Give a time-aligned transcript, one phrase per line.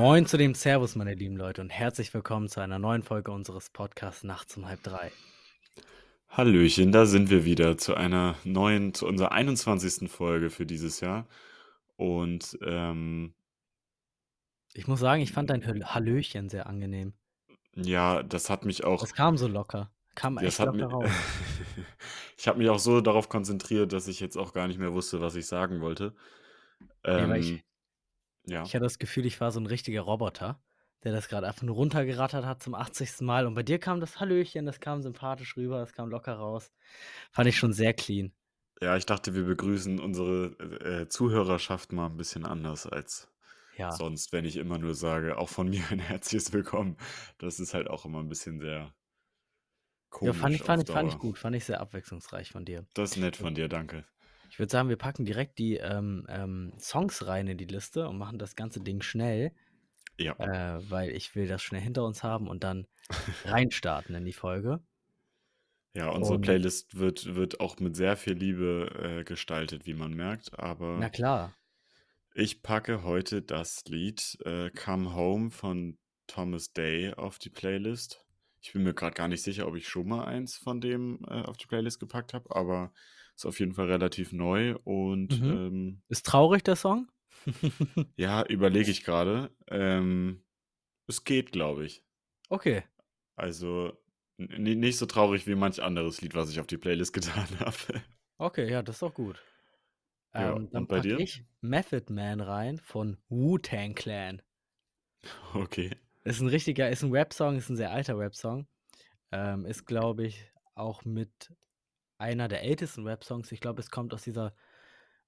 [0.00, 3.68] Moin zu dem Servus, meine lieben Leute, und herzlich willkommen zu einer neuen Folge unseres
[3.68, 5.12] Podcasts Nachts um halb drei.
[6.30, 10.10] Hallöchen, da sind wir wieder zu einer neuen, zu unserer 21.
[10.10, 11.28] Folge für dieses Jahr.
[11.96, 13.34] Und ähm,
[14.72, 17.12] Ich muss sagen, ich fand dein Hall- Hallöchen sehr angenehm.
[17.76, 19.90] ja, das hat mich auch, Es kam so locker.
[20.14, 21.10] Kam das echt hat locker mich, raus.
[22.38, 25.20] ich habe mich auch so darauf konzentriert, dass ich jetzt auch gar nicht mehr wusste,
[25.20, 26.14] was ich sagen wollte.
[27.04, 27.60] Nee, weil ich, Ähm,
[28.50, 30.62] ja, ich hatte das Gefühl, ich war so ein richtiger Roboter,
[31.04, 33.24] der das gerade einfach nur runtergerattert hat zum 80.
[33.24, 33.46] Mal.
[33.46, 36.72] Und bei dir kam das Hallöchen, das kam sympathisch rüber, das kam locker raus.
[37.32, 38.34] Fand ich schon sehr clean.
[38.82, 40.46] ja, ich dachte, wir begrüßen unsere
[41.02, 43.32] äh, Zuhörerschaft mal ein bisschen anders als
[43.72, 44.00] Ja.
[44.00, 46.96] sonst, wenn ich immer nur sage, auch von mir ein herzliches Willkommen.
[47.38, 48.94] Das ist halt auch immer ein bisschen sehr
[50.22, 51.18] Ja, fand ich, komisch auf fand, ich, fand ich Dauer.
[51.18, 52.86] gut, fand ich sehr abwechslungsreich von dir.
[52.94, 54.06] Das ist nett von dir, danke.
[54.50, 58.18] Ich würde sagen, wir packen direkt die ähm, ähm, Songs rein in die Liste und
[58.18, 59.52] machen das ganze Ding schnell,
[60.18, 60.36] Ja.
[60.38, 62.88] äh, weil ich will das schnell hinter uns haben und dann
[63.44, 64.82] reinstarten in die Folge.
[65.94, 70.12] Ja, unsere Und Playlist wird, wird auch mit sehr viel Liebe äh, gestaltet, wie man
[70.14, 70.58] merkt.
[70.94, 71.52] na Aber klar,
[72.34, 78.24] ich packe heute das Lied äh, Come Home von Thomas Day auf die Playlist.
[78.62, 81.42] Ich bin mir gerade gar nicht sicher, ob ich schon mal eins von dem äh,
[81.42, 82.92] auf die Playlist gepackt habe, aber
[83.40, 85.50] ist auf jeden Fall relativ neu und mhm.
[85.50, 87.10] ähm, ist traurig der Song?
[88.16, 89.50] ja, überlege ich gerade.
[89.68, 90.44] Ähm,
[91.08, 92.04] es geht, glaube ich.
[92.50, 92.84] okay,
[93.36, 93.92] Also
[94.38, 97.76] nicht so traurig wie manch anderes Lied, was ich auf die Playlist getan habe.
[98.38, 99.46] okay, ja, das ist doch gut.
[100.36, 101.18] Ja, Ähm, dann und bei packe dir?
[101.18, 104.42] ich Method Man rein von Wu-Tang Clan.
[105.54, 105.90] Okay.
[106.24, 108.66] Ist ein richtiger, ist ein Rap-Song, ist ein sehr alter Rap-Song.
[109.32, 111.52] Ähm, ist, glaube ich, auch mit
[112.20, 113.52] einer der ältesten Rap-Songs.
[113.52, 114.54] Ich glaube, es kommt aus dieser,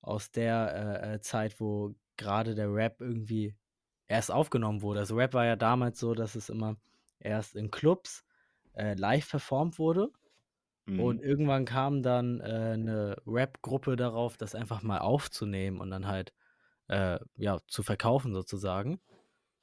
[0.00, 3.56] aus der äh, äh, Zeit, wo gerade der Rap irgendwie
[4.08, 5.00] erst aufgenommen wurde.
[5.00, 6.76] Also Rap war ja damals so, dass es immer
[7.20, 8.24] erst in Clubs
[8.74, 10.10] äh, live performt wurde.
[10.94, 11.22] Und Mhm.
[11.22, 12.44] irgendwann kam dann äh,
[12.74, 16.32] eine Rap-Gruppe darauf, das einfach mal aufzunehmen und dann halt
[16.88, 19.00] äh, ja, zu verkaufen sozusagen.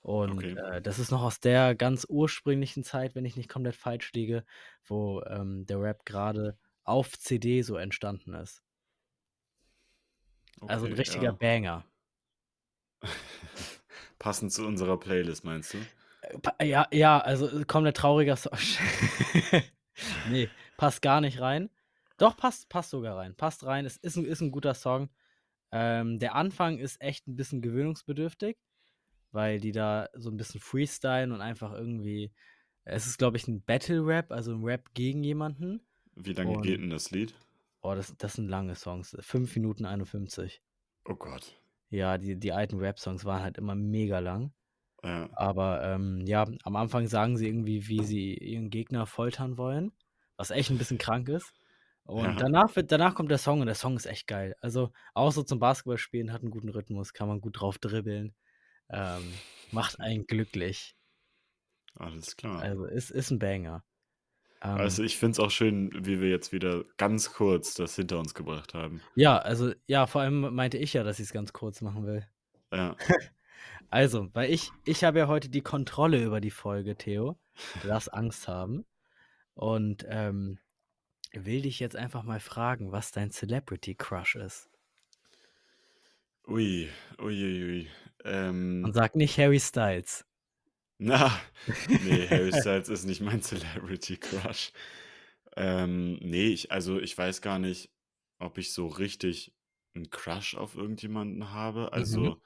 [0.02, 0.60] Und Okay.
[0.72, 4.46] äh, das ist noch aus der ganz ursprünglichen Zeit, wenn ich nicht komplett falsch liege,
[4.86, 6.58] wo ähm, der Rap gerade
[6.90, 8.64] auf CD so entstanden ist.
[10.68, 11.34] Also ein Okay, richtiger ja.
[11.34, 11.84] Banger.
[14.20, 15.88] Passend zu unserer Playlist, meinst du?
[16.60, 18.58] Äh, Ja, ja, also äh, komplett trauriger Song.
[20.24, 21.70] nee, passt gar nicht rein.
[22.18, 23.36] Doch, passt, passt sogar rein.
[23.36, 23.86] Passt rein.
[23.86, 25.10] Es ist ein, ist ein guter Song.
[25.72, 28.58] Ähm, der Anfang ist echt ein bisschen gewöhnungsbedürftig,
[29.32, 32.34] weil die da so ein bisschen freestylen und einfach irgendwie.
[32.86, 35.82] Es ist, glaube ich, ein Battle-Rap, also ein Rap gegen jemanden.
[36.20, 37.34] Wie lange geht Und, denn das Lied?
[37.82, 39.16] oh, das, das sind lange Songs.
[39.20, 40.62] 5 Minuten 51.
[41.06, 41.60] Oh Gott.
[41.90, 44.54] Ja, die, die alten Rap-Songs waren halt immer mega lang.
[45.04, 45.30] Ja.
[45.34, 49.94] Aber ähm, ja, am Anfang sagen sie irgendwie, wie sie ihren Gegner foltern wollen,
[50.38, 51.54] was echt ein bisschen krank ist.
[52.04, 52.34] Und Ja.
[52.36, 54.56] danach, wird, danach kommt der Song und der Song ist echt geil.
[54.62, 58.36] Also auch so zum Basketballspielen, hat einen guten Rhythmus, kann man gut drauf dribbeln,
[58.90, 59.42] ähm,
[59.72, 60.96] macht einen glücklich.
[61.96, 62.62] Alles klar.
[62.62, 63.84] Also ist, ist ein Banger.
[64.62, 68.20] Ähm, Also ich finde es auch schön, wie wir jetzt wieder ganz kurz das hinter
[68.20, 69.02] uns gebracht haben.
[69.16, 72.28] ja, also ja, vor allem meinte ich ja, dass ich es ganz kurz machen will.
[72.74, 72.96] Ja.
[73.92, 77.40] Also, weil ich, ich habe ja heute die Kontrolle über die Folge, Theo.
[77.82, 78.86] Du darfst Angst haben.
[79.56, 80.60] Und ähm,
[81.34, 84.70] will dich jetzt einfach mal fragen, was dein Celebrity Crush ist.
[86.48, 86.88] Ui,
[87.20, 87.88] ui, ui, ui.
[88.24, 90.24] Und Ähm, sag nicht Harry Styles.
[91.00, 91.32] Na,
[91.98, 94.72] nee, Harry Styles ist nicht mein Celebrity Crush.
[95.56, 97.92] Ähm, nee, ich, also ich weiß gar nicht,
[98.40, 99.54] ob ich so richtig
[99.96, 101.90] einen Crush auf irgendjemanden habe.
[101.94, 101.94] Mhm.
[101.94, 102.42] Also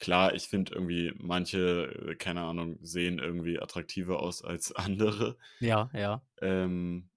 [0.00, 5.38] klar, ich finde irgendwie manche, äh, keine Ahnung, sehen irgendwie attraktiver aus als andere.
[5.60, 6.22] Ja, ja.
[6.40, 7.10] Ähm,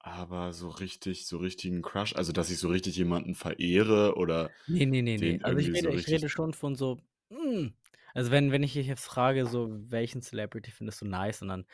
[0.00, 4.86] aber so richtig, so richtigen Crush, also dass ich so richtig jemanden verehre oder Nee,
[4.86, 5.38] nee, nee, nee.
[5.38, 6.30] den Also ich irgendwie so rede, ich rede richtig.
[6.30, 6.98] schon von so.
[7.30, 7.68] mm.
[8.14, 11.66] Also wenn, wenn ich dich jetzt frage, so welchen Celebrity findest du nice und dann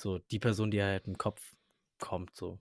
[0.00, 1.54] so die Person, die halt im Kopf
[1.98, 2.60] kommt, so.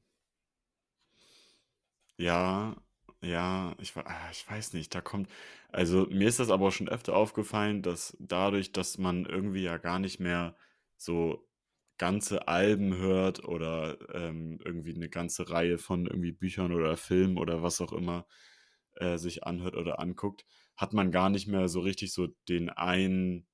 [2.17, 2.75] Ja,
[3.21, 5.29] ja, ich, ah, ich weiß nicht, da kommt,
[5.69, 9.77] also mir ist das aber auch schon öfter aufgefallen, dass dadurch, dass man irgendwie ja
[9.77, 10.55] gar nicht mehr
[10.97, 11.47] so
[11.97, 17.63] ganze Alben hört oder ähm, irgendwie eine ganze Reihe von irgendwie Büchern oder Filmen oder
[17.63, 18.27] was auch immer
[18.95, 20.45] äh, sich anhört oder anguckt,
[20.77, 23.47] hat man gar nicht mehr so richtig so den einen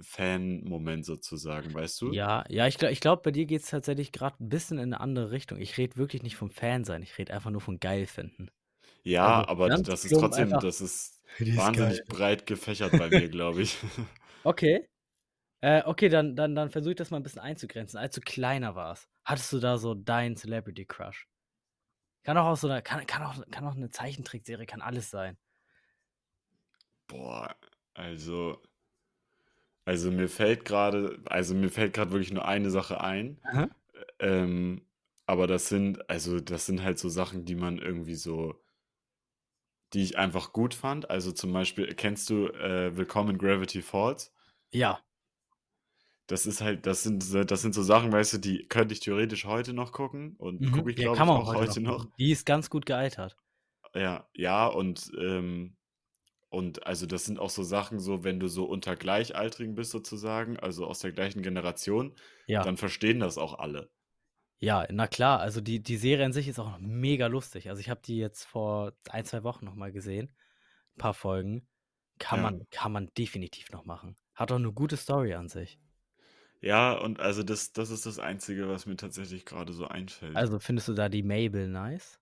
[0.00, 2.16] Fan-Moment sozusagen, weißt du?
[2.16, 4.84] Ja, ja, ich glaube, ich glaub, bei dir geht es tatsächlich gerade ein bisschen in
[4.94, 5.58] eine andere Richtung.
[5.60, 8.50] Ich rede wirklich nicht vom Fan sein, ich rede einfach nur von geil finden.
[9.04, 12.06] Ja, Also aber das ist trotzdem, das ist wahnsinnig geil.
[12.06, 13.78] breit gefächert bei mir, glaube ich.
[14.44, 14.88] Okay.
[15.62, 17.98] Äh, okay, dann dann dann versuche ich das mal 'n bisschen einzugrenzen.
[17.98, 21.28] Als du kleiner warst, hattest du da so deinen Celebrity Crush?
[22.24, 25.38] Kann auch aus so 'ner kann kann auch kann auch 'ne Zeichentrickserie, kann alles sein.
[27.10, 27.56] Boah,
[27.94, 28.62] also
[29.86, 33.40] also, mir fällt grade also, mir fällt grad wirklich nur eine Sache ein.
[33.44, 33.70] Aha.
[34.20, 34.86] Ähm,
[35.26, 38.62] aber das sind also, das sind halt so Sachen, die man irgendwie so
[39.92, 41.10] die ich einfach gut fand.
[41.10, 44.32] Also, zum Beispiel, kennst du, äh, Willkommen in Gravity Falls?
[44.72, 45.02] Ja.
[46.28, 49.44] Das ist halt das sind das sind so Sachen, weißt du, die könnte ich theoretisch
[49.44, 50.70] heute noch gucken und Mhm.
[50.70, 52.06] gucke ich, Ja, glaube ich, auch heute noch noch.
[52.18, 53.36] Die ist ganz gut gealtert.
[53.94, 55.76] Ja, ja, und, ähm
[56.50, 60.58] und also, das sind auch so Sachen so, wenn du so unter Gleichaltrigen bist sozusagen,
[60.58, 62.16] also, aus der gleichen Generation,
[62.48, 62.66] Ja.
[62.66, 63.90] dann verstehen das auch alle.
[64.62, 67.70] Ja, na klar, also, die die Serie an sich ist auch mega lustig.
[67.70, 70.36] Also, ich habe die jetzt vor 1, 2 Wochen noch mal gesehen,
[70.98, 71.68] paar Folgen.
[72.18, 72.42] Kann Ja.
[72.42, 74.16] man kann man definitiv noch machen.
[74.34, 75.78] Hat auch 'ne gute Story an sich.
[76.62, 80.52] Ja, und also, das das ist das Einzige, was mir tatsächlich grade so einfällt.
[80.52, 82.20] Also, findest du da die Mabel nice?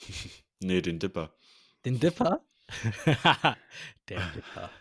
[0.62, 1.34] Ne, den Dipper.
[1.84, 2.44] Den Dipper?
[4.08, 4.72] Der Dipper.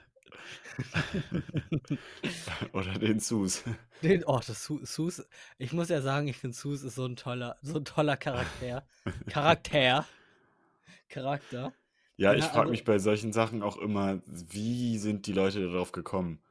[2.74, 3.64] Oder den Sus.
[4.04, 5.28] Den oh, das Su Sus
[5.58, 8.88] ich muss ja sagen, ich finde Sus ist so 'n toller so 'n toller Charakter.
[9.28, 10.10] Charakter.
[11.10, 11.76] Charakter.
[12.22, 15.62] Ja, ich Ja, frage also mich bei solchen Sachen auch immer, wie sind die Leute
[15.66, 16.44] da drauf gekommen?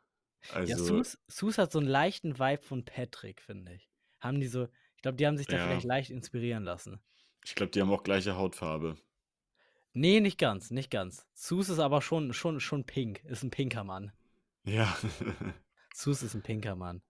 [0.67, 3.89] Ja, Also Sus Sus hat so 'n leichten Vibe von Patrick, finde ich.
[4.21, 5.59] Haben die so ich glaube, die haben sich da Ja.
[5.59, 7.01] vielleicht leicht inspirieren lassen.
[7.45, 8.97] Ich glaube, die haben auch gleiche Hautfarbe.
[9.97, 11.27] Ne, nicht ganz, nicht ganz.
[11.33, 14.13] Sus ist aber schon schon schon pink, ist 'n pinker Mann.
[14.65, 14.97] Ja.
[15.95, 17.03] Sus ist 'n pinker Mann.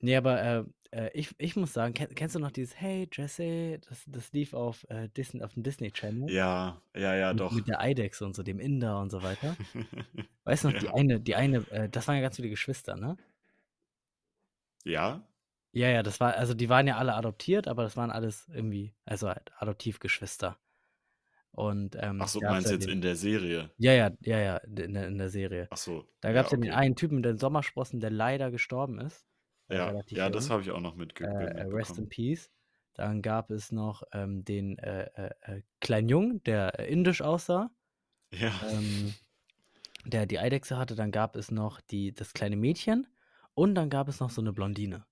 [0.00, 3.80] Ne, aber, äh, äh, ich ich muss sagen, ken kennst du noch dieses „Hey Jesse“?
[3.88, 6.34] Das das lief auf, äh, Disn aufm Disney Channel.
[6.36, 7.52] Ja, ja, ja, Mit doch.
[7.52, 9.58] mit der Eidechse und so, dem Inder und so weiter.
[10.44, 10.94] Weißt du noch, die Ja.
[10.94, 13.18] eine die eine äh, das waren ja ganz viele Geschwister, ne?
[14.86, 15.22] Ja?
[15.74, 18.92] Ja, ja, das war also, die waren ja alle adoptiert, aber das waren alles irgendwie
[19.04, 20.58] also, halt Adoptivgeschwister.
[21.52, 23.70] Und, ähm, Ach so, meinst du jetzt den in der Serie?
[23.78, 25.70] Ja, ja, ja, ja, in der in der Serie.
[25.70, 26.74] Ach so, Da ja, gab's ja den okay.
[26.74, 29.26] einen Typen mit den Sommersprossen, der leider gestorben ist,
[29.70, 32.50] Ja, ja, das habe ich auch noch mitge Äh, rest in peace.
[32.94, 37.70] Dann gab es noch, ähm, den, äh, äh, äh, kleinen Jungen, der, äh, indisch aussah,
[38.32, 38.52] Ja.
[38.60, 39.18] ähm,
[40.06, 40.96] der die Eidechse hatte.
[40.96, 43.08] Dann gab es noch die das kleine Mädchen
[43.54, 45.06] und dann gab es noch so 'ne Blondine.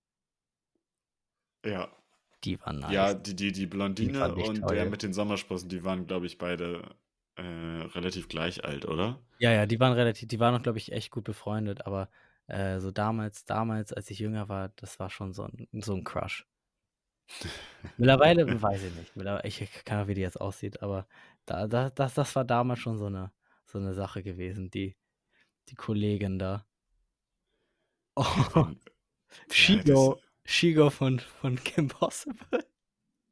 [1.64, 1.97] Ja.
[2.44, 3.12] Die war nice.
[3.12, 3.66] Ja, die die die
[3.98, 4.86] Die Blondine ich und der toll.
[4.86, 6.96] mit den Sommersprossen, die waren, glaube ich, beide,
[7.36, 9.20] äh, relativ gleich alt, oder?
[9.40, 12.10] Ja, ja, die waren relativ die waren auch, glaube ich, echt gut befreundet, aber,
[12.48, 16.02] äh, so damals damals, als ich jünger war, das war schon so 'n so 'n
[16.02, 16.44] Crush.
[17.98, 19.12] Mittlerweile weiß ich nicht.
[19.44, 21.08] Ich keine Ahnung, wie die jetzt aussieht, aber
[21.46, 23.32] da da das das war damals schon so 'ne
[23.64, 24.96] so 'ne Sache gewesen, die
[25.70, 26.66] die Kollegin da.
[28.16, 28.68] Oh,
[29.58, 30.10] ja, das
[30.48, 32.64] Shego von von Kim Possible.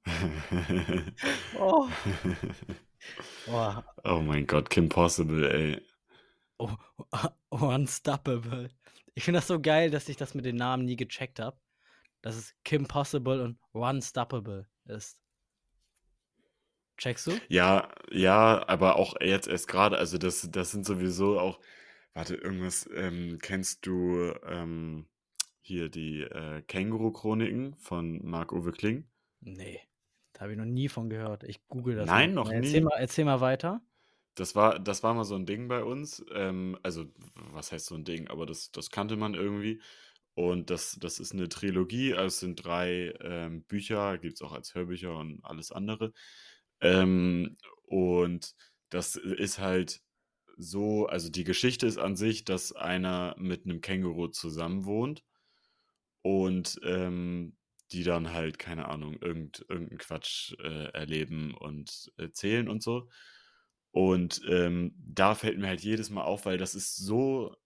[1.59, 1.89] Oh.
[3.49, 3.75] Oh.
[4.05, 5.81] Oh mein Gott, Kim Possible, ey.
[6.59, 6.71] Oh,
[7.51, 8.71] Unstoppable.
[9.15, 11.59] Ich finde das so geil, dass ich das mit den Namen nie gecheckt habe,
[12.23, 15.19] dass es Kim Possible und Unstoppable ist.
[16.99, 17.41] Checkst du?
[17.49, 21.61] Ja, ja, aber auch jetzt erst grade, also, das das sind sowieso auch
[22.15, 25.07] warte, irgendwas ähm, kennst du, ähm,
[25.67, 29.09] hier die, äh, Känguru-Chroniken von Marc-Uwe Kling?
[29.43, 29.81] Ne,
[30.33, 31.45] da habe ich noch nie von gehört.
[31.45, 32.35] Ich google das Nein, mal.
[32.35, 32.83] noch Erzähl nie?
[32.83, 33.83] mal erzähl mal weiter.
[34.39, 36.23] Das war das war mal so 'n Ding bei uns.
[36.35, 39.81] Ähm, also, was heißt so 'n Ding, aber das das kannte man irgendwie.
[40.35, 44.75] Und das das ist 'ne Trilogie, also, es sind 3, ähm, Bücher, gibt's auch als
[44.75, 46.13] Hörbücher und alles andere.
[46.83, 48.55] Ähm, und
[48.91, 50.03] das ist halt
[50.59, 55.25] so also, die Geschichte ist an sich, dass einer mit 'nem Känguru zusammenwohnt
[56.27, 57.57] und, ähm,
[57.93, 63.09] die dann halt, keine Ahnung, irgend irgend 'n Quatsch, äh, erleben und erzählen und so.
[63.93, 67.57] Und, ähm, da fällt mir halt jedes Mal auf, weil das ist so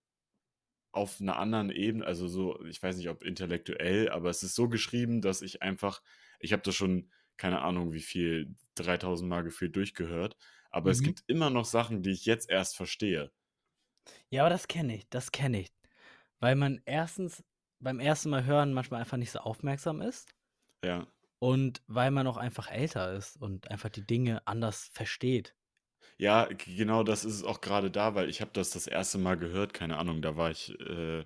[0.94, 4.68] auf 'ner anderen Ebene also, so ich weiß nicht, ob intellektuell, aber es ist so
[4.68, 6.02] geschrieben, dass ich einfach
[6.40, 10.36] ich habe das schon, keine Ahnung wie viel, 3.000 Mal gefühlt durchgehört,
[10.70, 11.12] aber es Mhm.
[11.12, 13.30] gibt immer noch Sachen, die ich jetzt erst verstehe.
[14.32, 15.72] Ja, aber das kenne ich, das kenne ich.
[16.40, 17.44] Weil man erstens
[17.80, 20.34] beim ersten Mal hören manchmal einfach nicht so aufmerksam ist
[20.82, 21.10] Ja.
[21.42, 25.54] und weil man auch einfach älter ist und einfach die Dinge anders versteht.
[26.22, 29.16] Ja, genau das ist es auch grade da, weil ich habe das das 1.
[29.18, 31.24] Mal gehört, keine Ahnung, da war ich, äh,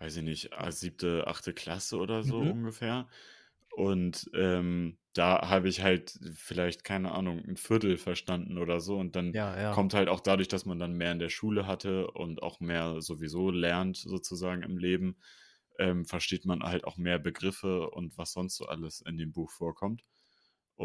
[0.00, 1.54] weiß ich nicht, 7., 8.
[1.54, 2.52] Klasse oder so Mhm.
[2.52, 3.08] ungefähr.
[3.74, 8.98] Und ähm, da habe ich halt vielleicht, keine Ahnung, ein Viertel verstanden oder so.
[8.98, 9.78] Und dann Ja, ja.
[9.78, 13.00] kommt halt auch dadurch, dass man dann mehr in der Schule hatte und auch mehr
[13.00, 15.16] sowieso lernt, sozusagen im Leben,
[15.78, 19.50] ähm, versteht man halt auch mehr Begriffe und was sonst so alles in dem Buch
[19.50, 20.04] vorkommt.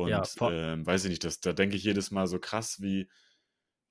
[0.01, 2.81] Ja, Und vor ähm, weiß ich nicht, das, da denke ich jedes Mal so krass,
[2.81, 3.09] wie,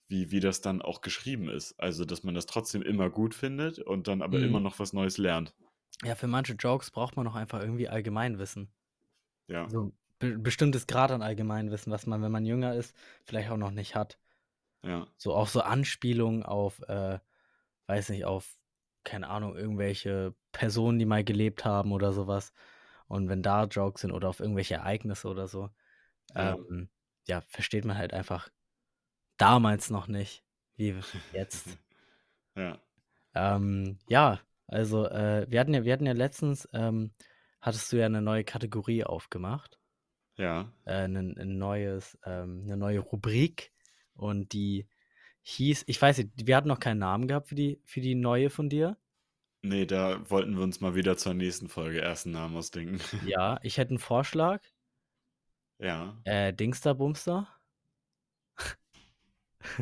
[0.09, 1.75] wie, wie das dann auch geschrieben ist.
[1.81, 4.63] Also, dass man das trotzdem immer gut findet und dann aber immer Mhm.
[4.63, 5.55] noch was Neues lernt.
[6.05, 8.73] Ja, für manche Jokes braucht man auch einfach irgendwie Allgemeinwissen.
[9.49, 13.57] Ja, So be bestimmtes Grad an Allgemeinwissen, was man, wenn man jünger ist, vielleicht auch
[13.57, 14.19] noch nicht hat.
[14.83, 17.19] ja, So auch so Anspielungen auf, äh,
[17.87, 18.59] weiß nicht, auf,
[19.05, 22.53] keine Ahnung, irgendwelche Personen, die mal gelebt haben oder sowas.
[23.09, 25.71] Und wenn da Jokes sind oder auf irgendwelche Ereignisse oder so,
[26.35, 26.55] ja.
[26.55, 26.89] ähm,
[27.27, 28.49] ja, versteht man halt einfach
[29.37, 30.45] damals noch nicht,
[30.77, 30.95] wie
[31.33, 31.79] jetzt.
[32.57, 32.79] ja.
[33.35, 37.13] Ähm, ja, also äh, wir hatten ja, wir hatten ja letztens, ähm,
[37.61, 39.79] hattest du ja eine neue Kategorie aufgemacht,
[40.37, 40.73] Ja.
[40.85, 43.73] äh, ein, ein neues, ähm, eine neue Rubrik
[44.15, 44.87] und die
[45.43, 48.51] hieß, ich weiß nicht, wir hatten noch keinen Namen gehabt für die, für die neue
[48.51, 48.97] von dir.
[49.65, 53.01] Nee, da wollten wir uns mal wieder zur nächsten Folge ersten Namen ausdenken.
[53.29, 54.63] Ja, ich hätte einen Vorschlag.
[55.79, 56.23] ja.
[56.25, 57.47] Äh, Dingster Bumster.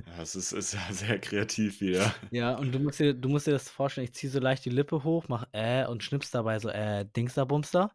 [0.06, 2.14] ja es ist, ist ja sehr kreativ wieder.
[2.30, 4.70] Ja, und du musst dir, du musst dir das vorstellen, ich ziehe so leicht die
[4.70, 7.90] Lippe hoch, mach äh und schnippst dabei so äh Dingster Bumster.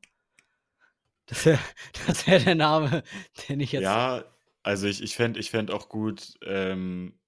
[1.27, 1.59] Das wäre
[2.07, 3.03] das wär der Name,
[3.47, 3.83] den ich jetzt.
[3.83, 4.25] Ja,
[4.63, 7.19] also ich, ich fände ich fänd auch gut, ähm,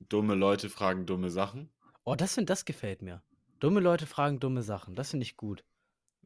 [0.00, 1.68] dumme Leute fragen dumme Sachen.
[2.04, 3.22] Oh, das, find, das gefällt mir.
[3.60, 4.94] Dumme Leute fragen dumme Sachen.
[4.94, 5.64] Das finde ich gut.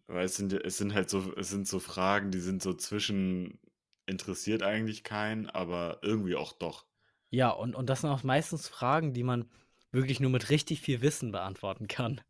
[0.08, 3.60] Weil es sind, es sind halt so, es sind so Fragen, die sind so zwischen
[4.06, 6.86] interessiert eigentlich keinen, aber irgendwie auch doch.
[7.30, 9.48] Ja, und, und das sind auch meistens Fragen, die man
[9.92, 12.20] wirklich nur mit richtig viel Wissen beantworten kann.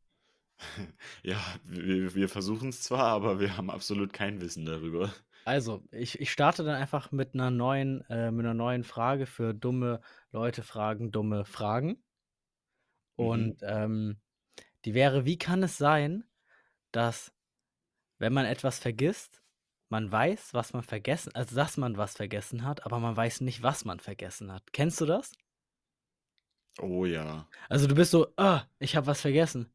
[1.22, 5.12] Ja, wir, wir versuchen es zwar, aber wir haben absolut kein Wissen darüber.
[5.48, 9.54] Also, ich, ich starte dann einfach mit einer neuen, äh, mit einer neuen Frage für
[9.54, 10.00] dumme
[10.30, 12.04] Leute fragen dumme Fragen.
[13.16, 13.58] Und Mhm.
[13.62, 14.20] ähm,
[14.84, 16.24] die wäre, wie kann es sein,
[16.92, 17.34] dass,
[18.18, 19.42] wenn man etwas vergisst,
[19.90, 23.62] man weiß, was man vergessen, also dass man was vergessen hat, aber man weiß nicht,
[23.62, 24.72] was man vergessen hat.
[24.72, 25.32] Kennst du das?
[26.80, 27.46] Oh ja.
[27.68, 29.72] Also du bist so, ah, ich habe was vergessen.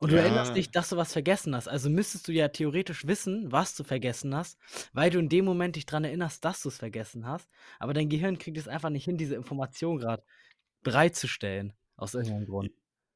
[0.00, 0.56] Und du erinnerst Ja.
[0.56, 1.68] dich, dass du was vergessen hast.
[1.68, 4.58] Also müsstest du ja theoretisch wissen, was du vergessen hast,
[4.94, 7.50] weil du in dem Moment dich daran erinnerst, dass du es vergessen hast.
[7.78, 10.24] Aber dein Gehirn kriegt es einfach nicht hin, diese Information gerade
[10.82, 11.74] bereitzustellen.
[11.96, 12.72] Aus irgendeinem Grund.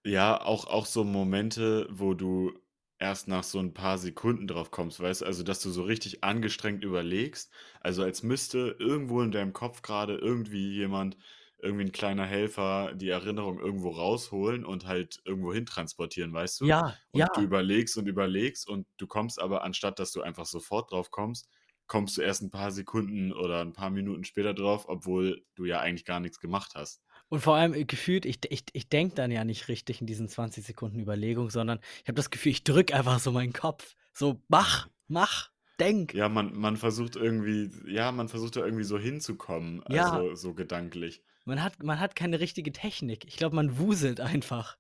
[0.07, 2.53] Ja, auch, auch so Momente, wo du
[2.99, 6.23] erst nach so ein paar Sekunden drauf kommst, weißt du, also dass du so richtig
[6.23, 7.51] angestrengt überlegst,
[7.81, 11.17] also als müsste irgendwo in deinem Kopf gerade irgendwie jemand,
[11.65, 16.67] irgendwie ein kleiner Helfer, die Erinnerung irgendwo rausholen und halt irgendwo hin transportieren, weißt du?
[16.67, 17.29] Ja, Und ja.
[17.33, 21.49] du überlegst und überlegst und du kommst aber, anstatt dass du einfach sofort drauf kommst,
[21.87, 25.81] kommst du erst ein paar Sekunden oder ein paar Minuten später drauf, obwohl du ja
[25.81, 27.03] eigentlich gar nichts gemacht hast.
[27.29, 30.29] Und vor allem äh, gefühlt, ich, ich, ich denke dann ja nicht richtig in diesen
[30.29, 33.95] 20 Sekunden Überlegung, sondern ich habe das Gefühl, ich drücke einfach so meinen Kopf.
[34.13, 36.15] So, mach, mach, denk.
[36.15, 40.29] Ja, man, man versucht irgendwie, ja, man versucht da irgendwie so hinzukommen, Ja.
[40.29, 41.23] also so gedanklich.
[41.47, 43.25] Man hat, man hat keine richtige Technik.
[43.27, 44.77] Ich glaube, man wuselt einfach.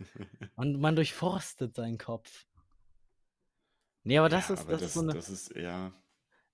[0.56, 2.44] Man, man durchforstet seinen Kopf.
[4.04, 5.16] Nee, aber das Ja, ist, aber das, das, ist so eine.
[5.16, 5.92] das ist, ja,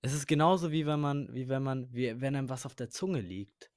[0.01, 2.89] Es ist genauso wie wenn man, wie wenn man, wie wenn einem was auf der
[2.89, 3.71] Zunge liegt.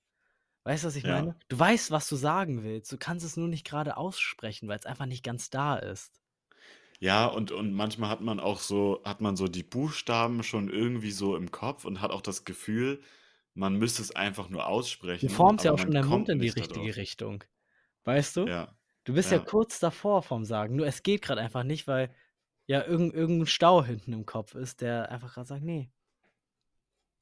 [0.65, 1.35] Weißt du, was ich meine?
[1.35, 2.93] ja, Du weißt, was du sagen willst.
[2.93, 6.21] Du kannst es nur nicht gerade aussprechen, weil es einfach nicht ganz da ist.
[7.01, 11.13] ja, und, und manchmal hat man auch so, hat man so die Buchstaben schon irgendwie
[11.13, 13.01] so im Kopf und hat auch das Gefühl,
[13.59, 14.65] man müsste es einfach nur
[15.21, 16.97] Du aussprechen, formst ja auch schon deinen Mund kommt in die richtige darauf.
[16.97, 17.45] Richtung.
[18.05, 18.47] Weißt du?
[18.47, 20.77] Ja, Du bist ja ja, kurz davor vom Sagen.
[20.77, 22.15] Nur es geht gerade einfach nicht, weil
[22.67, 25.91] ja irgend, irgendein Stau hinten im Kopf ist, der einfach gerade sagt, nee,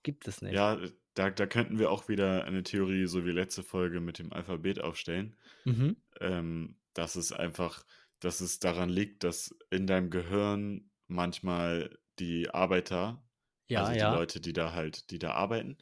[0.02, 0.72] gibt es nicht.
[0.72, 0.78] ja,
[1.14, 4.80] da, da könnten wir auch wieder eine Theorie, so wie letzte Folge mit dem Alphabet
[4.80, 5.36] aufstellen.
[5.64, 5.96] Mhm.
[6.20, 7.84] ähm, dass es einfach,
[8.20, 13.22] dass es daran liegt, dass in deinem Gehirn manchmal die Arbeiter,
[13.68, 14.14] Ja, also die ja.
[14.14, 15.76] Leute, die da halt, die da arbeiten,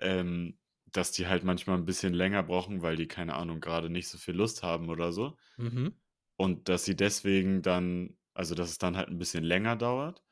[0.00, 4.08] ähm, dass die halt manchmal ein bisschen länger brauchen, weil die, keine Ahnung, gerade nicht
[4.08, 5.36] so viel Lust haben oder so.
[5.56, 5.94] Mhm.
[6.36, 10.22] Und dass sie deswegen dann, also dass es dann halt ein bisschen länger dauert.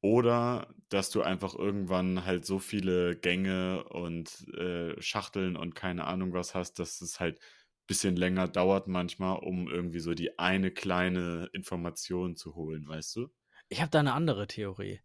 [0.00, 6.34] Oder dass du einfach irgendwann halt so viele Gänge und äh, Schachteln und keine Ahnung
[6.34, 10.70] was hast, dass es halt ein bisschen länger dauert manchmal, um irgendwie so die eine
[10.70, 13.28] kleine Information zu holen, weißt du?
[13.70, 15.00] Ich habe da eine andere Theorie.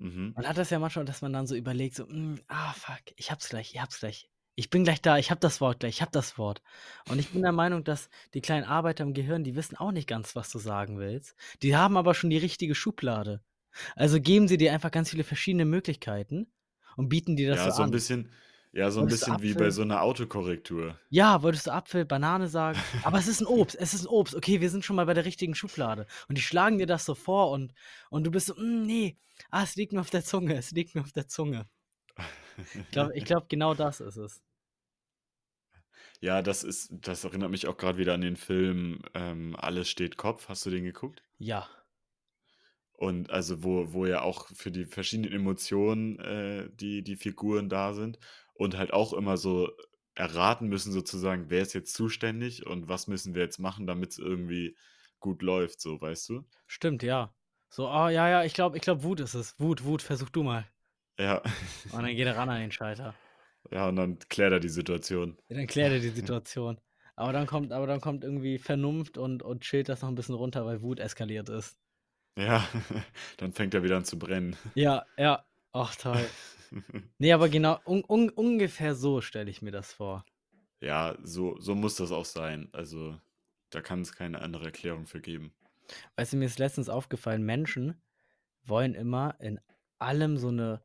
[0.00, 0.34] Mhm.
[0.34, 3.30] Man hat das ja manchmal, dass man dann so überlegt, so, "Mm, ah, fuck, ich
[3.30, 4.30] hab's gleich, ich hab's gleich.
[4.56, 6.62] Ich bin gleich da, ich hab das Wort gleich, ich hab das Wort.
[7.06, 10.08] Und ich bin der Meinung, dass die kleinen Arbeiter im Gehirn, die wissen auch nicht
[10.08, 11.36] ganz, was du sagen willst.
[11.62, 13.42] Die haben aber schon die richtige Schublade.
[13.96, 16.52] Also geben sie dir einfach ganz viele verschiedene Möglichkeiten
[16.96, 17.90] und bieten dir das Ja, so so 'n an.
[17.90, 18.30] bisschen
[18.72, 20.98] ja, so 'n Wolltest bisschen wie bei so 'ner Autokorrektur.
[21.12, 22.82] Ja, wolltest du Apfel, Banane sagen?
[23.00, 24.34] Aber es ist 'n Obst, es ist 'n Obst.
[24.34, 26.06] Okay, wir sind schon mal bei der richtigen Schublade.
[26.28, 27.72] Und die schlagen dir das so vor und
[28.10, 29.16] und du bist so: „Hm, ne,
[29.50, 31.68] ah, es liegt mir auf der Zunge, es liegt mir auf der Zunge.“
[32.74, 34.40] Ich glaube ich glaube, genau das ist es.
[36.22, 40.16] Ja, das ist das erinnert mich auch grad wieder an den Film, ähm, „Alles steht
[40.16, 40.48] Kopf“.
[40.48, 41.22] Hast du den geguckt?
[41.40, 41.68] Ja.
[42.96, 47.94] Und also, wo wo ja auch für die verschiedenen Emotionen, äh, die die Figuren da
[47.94, 48.18] sind
[48.58, 49.70] und halt auch immer so
[50.16, 54.76] erraten müssen sozusagen, wer ist jetzt zuständig und was müssen wir jetzt machen, damit's irgendwie
[55.20, 56.44] gut läuft so, weißt du?
[56.66, 57.34] Stimmt, ja.
[57.68, 59.58] So: „Oh, ja, ja, ich glaube ich glaube, Wut ist es.
[59.58, 60.70] Wut, Wut, versuch du mal.“
[61.18, 61.42] Ja.
[61.90, 63.20] Und dann geht er ran an den Schalter.
[63.70, 65.38] Ja, und dann klärt er die Situation.
[65.48, 66.80] Ja, dann klärt er die Situation.
[67.16, 70.34] Aber dann kommt aber dann kommt irgendwie Vernunft und und chillt das noch 'n bisschen
[70.34, 71.78] runter, weil Wut eskaliert ist.
[72.36, 72.66] Ja,
[73.38, 74.56] dann fängt er wieder an zu brennen.
[74.74, 75.44] Ja, ja.
[75.72, 76.34] Ach, toll.
[77.20, 80.24] Ne, aber genau un un ungefähr so stelle ich mir das vor.
[80.82, 82.68] Ja, so so muss das auch sein.
[82.72, 83.20] Also,
[83.70, 85.52] da kann's keine andere Erklärung für geben.
[86.18, 88.02] Weißt du, mir ist letztens aufgefallen, Menschen
[88.64, 89.60] wollen immer in
[89.98, 90.82] allem so 'ne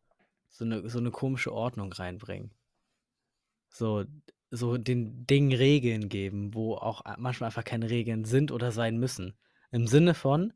[0.49, 2.53] so 'ne so 'ne komische Ordnung reinbringen.
[3.71, 4.05] So
[4.51, 9.33] so den Dingen Regeln geben, wo auch manchmal einfach keine Regeln sind oder sein müssen.
[9.71, 10.53] Im Sinne von,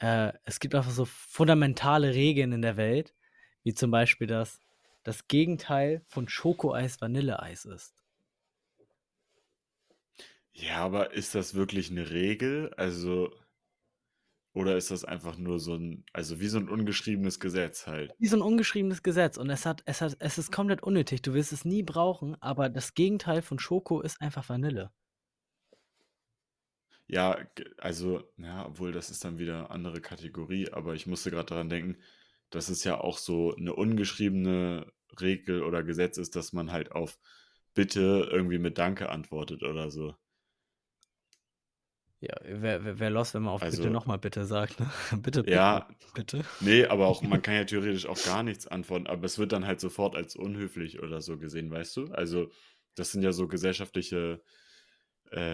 [0.00, 3.15] äh, es gibt einfach so fundamentale Regeln in der Welt,
[3.66, 4.60] wie zum Beispiel, dass
[5.04, 8.00] das Gegenteil von Schokoeis Vanilleeis ist.
[10.54, 12.72] Ja, aber ist das wirklich 'ne Regel?
[12.76, 13.30] Also
[14.56, 18.16] oder ist das einfach nur so 'n also, wie so 'n ungeschriebenes Gesetz halt?
[18.18, 21.20] Wie so 'n ungeschriebenes Gesetz und es hat es hat es ist komplett unnötig.
[21.20, 24.90] Du wirst es nie brauchen, aber das Gegenteil von Schoko ist einfach Vanille.
[27.10, 27.38] Ja,
[27.78, 31.98] also, ja, obwohl das ist dann wieder andere Kategorie, aber ich musste grad daran denken,
[32.50, 37.18] dass es ja auch so 'ne ungeschriebene Regel oder Gesetz ist, dass man halt auf
[37.74, 40.14] „Bitte“ irgendwie mit „Danke“ antwortet oder so.
[42.20, 44.90] Ja, wäre wäre wäre lost, wenn man auf „Bitte“ Also noch mal „Bitte“ sagt, ne?
[45.22, 49.06] „Bitte, bitte, Ja, bitte.“ ne, aber auch man kann ja theoretisch auf gar nichts antworten,
[49.06, 52.06] aber es wird dann halt sofort als unhöflich oder so gesehen, weißt du?
[52.12, 52.50] Also,
[52.94, 54.42] das sind ja so gesellschaftliche,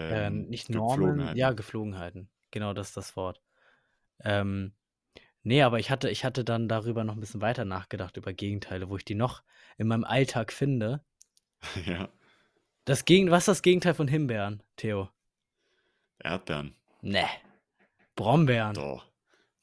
[0.09, 1.53] Äh, ähm, nicht Normen, ja.
[1.53, 2.31] Geflogenheiten.
[2.51, 3.41] Genau, das ist das Wort.
[4.21, 4.75] Ähm,
[5.45, 8.89] ne, aber ich hatte ich hatte dann darüber noch 'n bisschen weiter nachgedacht, über Gegenteile,
[8.89, 9.43] wo ich die noch
[9.79, 11.03] in meinem Alltag finde.
[11.87, 12.13] Ja.
[12.89, 15.09] Das Gegen was ist das Gegenteil von Himbeeren, Theo?
[16.21, 16.75] Erdbeeren.
[17.05, 17.27] Ne,
[18.17, 18.77] Brombeeren.
[18.77, 19.11] Doch.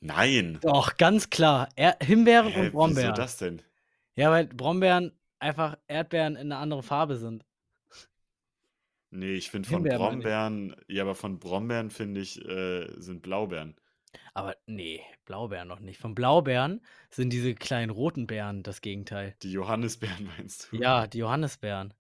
[0.02, 0.62] Nein!
[0.64, 1.70] Doch, ganz klar.
[1.76, 3.14] Er Himbeeren Hä, und wieso Brombeeren.
[3.14, 3.62] das denn?
[4.16, 7.44] Ja, weil Brombeeren einfach Erdbeeren in 'ner anderen Farbe sind.
[9.14, 9.88] Ne, ich finde von.
[9.90, 13.76] Brombeeren ja, aber von Brombeeren finde ich, äh, sind Blaubeeren.
[14.34, 16.00] Aber ne, Blaubeeren noch nicht.
[16.00, 19.36] Von Blaubeeren sind diese kleinen roten Beeren das Gegenteil.
[19.44, 20.78] Die Johannisbeeren meinst du?
[20.78, 21.94] Ja, die Johannisbeeren.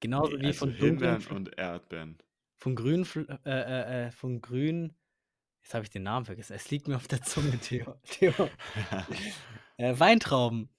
[0.00, 2.18] Genauso Ne, wie also von Himbeeren und Erdbeeren.
[2.56, 4.94] von grünen Pfl äh, äh, äh, von grünen
[5.62, 6.54] jetzt habe ich den Namen vergessen.
[6.54, 8.00] Es liegt mir auf der Zunge, Theo.
[8.04, 8.50] Theo.
[9.76, 10.70] Äh, Weintrauben.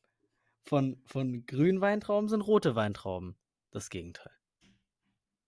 [0.63, 3.37] Von von grünen Weintrauben sind rote Weintrauben
[3.71, 4.33] das Gegenteil.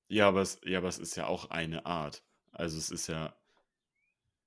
[0.10, 2.23] Ja, aber es ja, aber es ist ja auch eine Art.
[2.51, 3.36] Also, es ist ja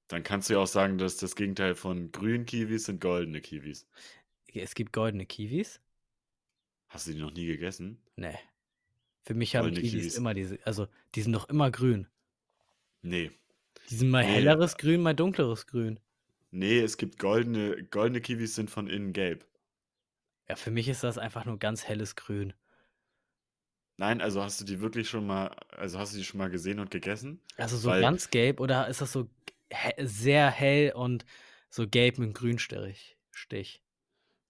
[0.09, 3.87] dann kannst du ja auch sagen, dass das Gegenteil von grünen Kiwis sind goldene Kiwis.
[4.53, 5.81] Es gibt goldene Kiwis?
[6.89, 7.99] Hast du die noch nie gegessen?
[8.17, 8.39] Ne.
[9.25, 10.15] Für mich haben Goldene Kiwis Kiwis.
[10.15, 12.09] immer diese also, die sind doch immer grün.
[13.03, 13.33] Ne.
[13.91, 16.01] Die sind mal Ne, helleres Grün, mal dunkleres Grün.
[16.51, 19.47] Ne, es gibt goldene goldene Kiwis sind von innen gelb.
[20.49, 22.55] Ja, für mich ist das einfach nur ganz helles Grün.
[23.97, 26.81] Nein, also, hast du die wirklich schon mal also, hast du die schon mal gesehen
[26.81, 27.41] und gegessen?
[27.57, 29.29] Also, so Weil ganz gelb oder ist das so
[29.73, 31.25] he sehr hell und
[31.71, 33.83] so gelb mit Grünstrich Stich?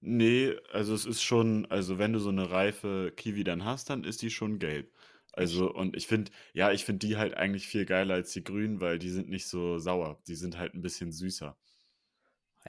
[0.03, 4.05] Ne, also, es ist schon also, wenn du so 'ne reife Kiwi dann hast, dann
[4.05, 4.92] ist die schon gelb.
[5.33, 8.81] Also, und ich finde ja, ich finde die halt eigentlich viel geiler als die grünen,
[8.81, 10.20] weil die sind nicht so sauer.
[10.29, 11.57] Die sind halt 'n bisschen süßer.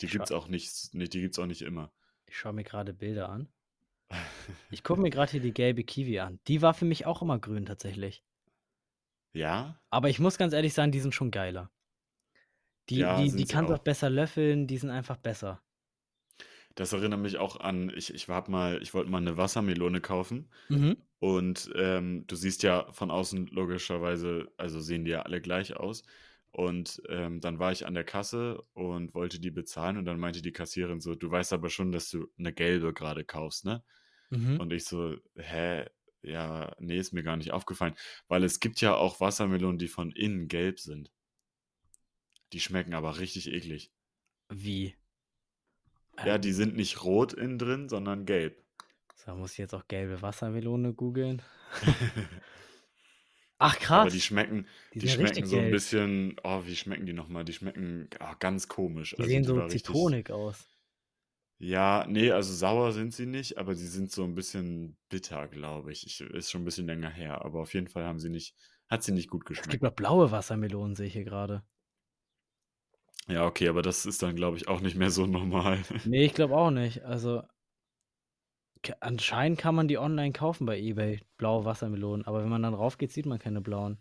[0.01, 1.91] Die Ich schau gibt's auch nicht s ne, die gibt's auch nicht immer.
[2.27, 3.51] Ich schaue mir grade Bilder an.
[4.69, 6.39] Ich gucke mir grad hier die gelbe Kiwi an.
[6.47, 8.23] Die war für mich auch immer grün tatsächlich.
[9.33, 9.81] Ja?
[9.89, 11.71] Aber ich muss ganz ehrlich sagen, die sind schon geiler.
[12.89, 13.77] Die Ja, die sind die sie auch.
[13.77, 15.61] auch besser löffeln, die sind einfach besser.
[16.77, 20.49] Das erinnert mich auch an ich ich habe mal ich wollte mal 'ne Wassermelone kaufen
[20.69, 21.05] Mhm.
[21.19, 26.03] und, ähm, du siehst ja von außen logischerweise also, sehen die ja alle gleich aus.
[26.51, 30.41] Und, ähm, dann war ich an der Kasse und wollte die bezahlen und dann meinte
[30.41, 33.83] die Kassiererin so: „Du weißt aber schon, dass du 'ne gelbe grade kaufst, ne?“
[34.31, 34.59] Mhm.
[34.59, 35.87] Und ich so: „Hä?
[36.23, 37.95] Ja, ne, ist mir gar nicht aufgefallen.“
[38.29, 41.11] Weil es gibt ja auch Wassermelonen, die von innen gelb sind.
[42.53, 43.91] Die schmecken aber richtig eklig.
[44.49, 44.95] Wie?
[46.25, 48.61] Ja, die sind nicht rot innen drin, sondern gelb.
[49.15, 51.41] So, muss ich jetzt auch gelbe Wassermelone googeln.
[53.57, 53.99] Ach krass.
[54.01, 55.71] Aber die schmecken, Die die schmecken so ein gelb.
[55.71, 57.45] bisschen, oh, wie schmecken die nochmal?
[57.45, 59.15] Die schmecken ah, ganz komisch.
[59.17, 60.69] Die Also sehen so zitronig aus.
[61.57, 65.91] ja, nee, also sauer sind sie nicht, aber sie sind so ein bisschen bitter, glaube
[65.91, 66.05] ich.
[66.05, 66.21] ich.
[66.21, 68.55] Ist schon ein bisschen länger her, aber auf jeden Fall haben sie nicht,
[68.89, 69.83] hat sie nicht gut Es gibt geschmeckt.
[69.83, 71.63] noch blaue Wassermelonen, sehe ich hier gerade.
[73.27, 75.79] Ja, okay, aber das ist dann, glaube ich, auch nicht mehr so normal.
[76.03, 77.03] Nee, ich glaube auch nicht.
[77.03, 77.43] Also,
[78.83, 82.25] ke- anscheinend kann man die online kaufen bei eBay, blaue Wassermelonen.
[82.25, 83.97] Aber wenn man dann raufgeht, sieht man keine blauen.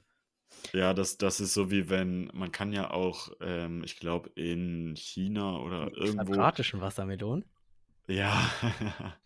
[0.75, 4.95] Ja, das, das ist so wie wenn, man kann ja auch, ähm, ich glaube, in
[4.97, 7.45] China oder irgendwo, quadratischen Wassermelonen.
[8.09, 8.51] ja,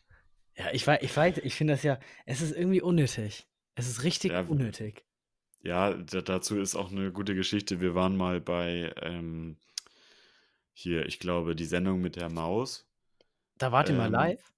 [0.57, 3.49] Ja, ich weiß, ich weiß, ich finde das ja, es ist irgendwie unnötig.
[3.77, 5.05] Es ist richtig ja, unnötig.
[5.63, 7.81] ja, da- dazu ist auch eine gute Geschichte.
[7.81, 9.57] Wir waren mal bei, ähm,
[10.79, 12.89] hier, ich glaube, die Sendung mit der Maus.
[13.59, 14.53] Da wart ihr mal Ähm, live?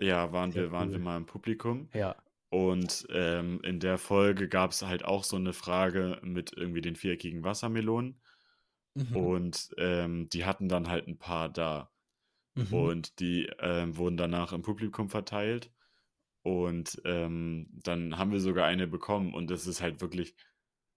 [0.00, 1.04] ja, waren Sehr wir, waren wir cool.
[1.04, 1.90] mal im Publikum.
[1.92, 2.16] Ja.
[2.50, 6.96] Und ähm, in der Folge gab es halt auch so eine Frage mit irgendwie den
[6.96, 8.20] viereckigen Wassermelonen.
[8.94, 9.16] Mhm.
[9.16, 11.90] Und ähm, die hatten dann halt ein paar da.
[12.54, 12.72] Mhm.
[12.74, 15.72] Und die ähm, wurden danach im Publikum verteilt.
[16.42, 19.34] Und ähm, dann haben wir sogar eine bekommen.
[19.34, 20.36] Und das ist halt wirklich,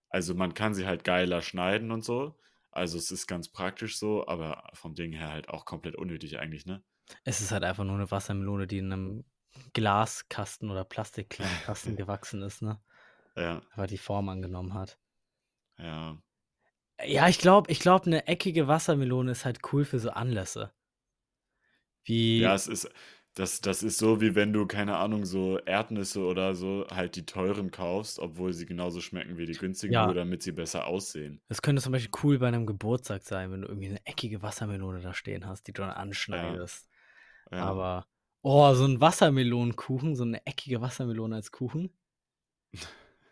[0.10, 2.38] also man kann sie halt geiler schneiden und so.
[2.78, 6.66] Also es ist ganz praktisch so, aber vom Ding her halt auch komplett unnötig eigentlich,
[6.66, 6.84] ne?
[7.24, 9.24] Es ist halt einfach nur eine Wassermelone, die in einem
[9.74, 12.82] Glaskasten oder Plastikkasten gewachsen ist, ne?
[13.36, 15.00] Ja, Weil die Form angenommen hat.
[15.78, 16.18] ja.
[17.04, 20.72] Ja, ich glaube, ich glaube, eine eckige Wassermelone ist halt cool für so Anlässe.
[22.36, 22.90] Ja, Wie, es ist,
[23.38, 27.26] das, das ist so, wie wenn du, keine Ahnung, so Erdnüsse oder so halt die
[27.26, 31.41] teuren kaufst, obwohl sie genauso schmecken wie die günstigen, ja, nur damit sie besser aussehen.
[31.50, 35.02] es könnte zum Beispiel cool bei einem Geburtstag sein, wenn du irgendwie eine eckige Wassermelone
[35.02, 36.89] da stehen hast, die du dann anschneidest.
[37.52, 37.58] ja.
[37.58, 38.08] Aber,
[38.43, 41.91] oh, so ein Wassermelonenkuchen, so eine eckige Wassermelone als Kuchen,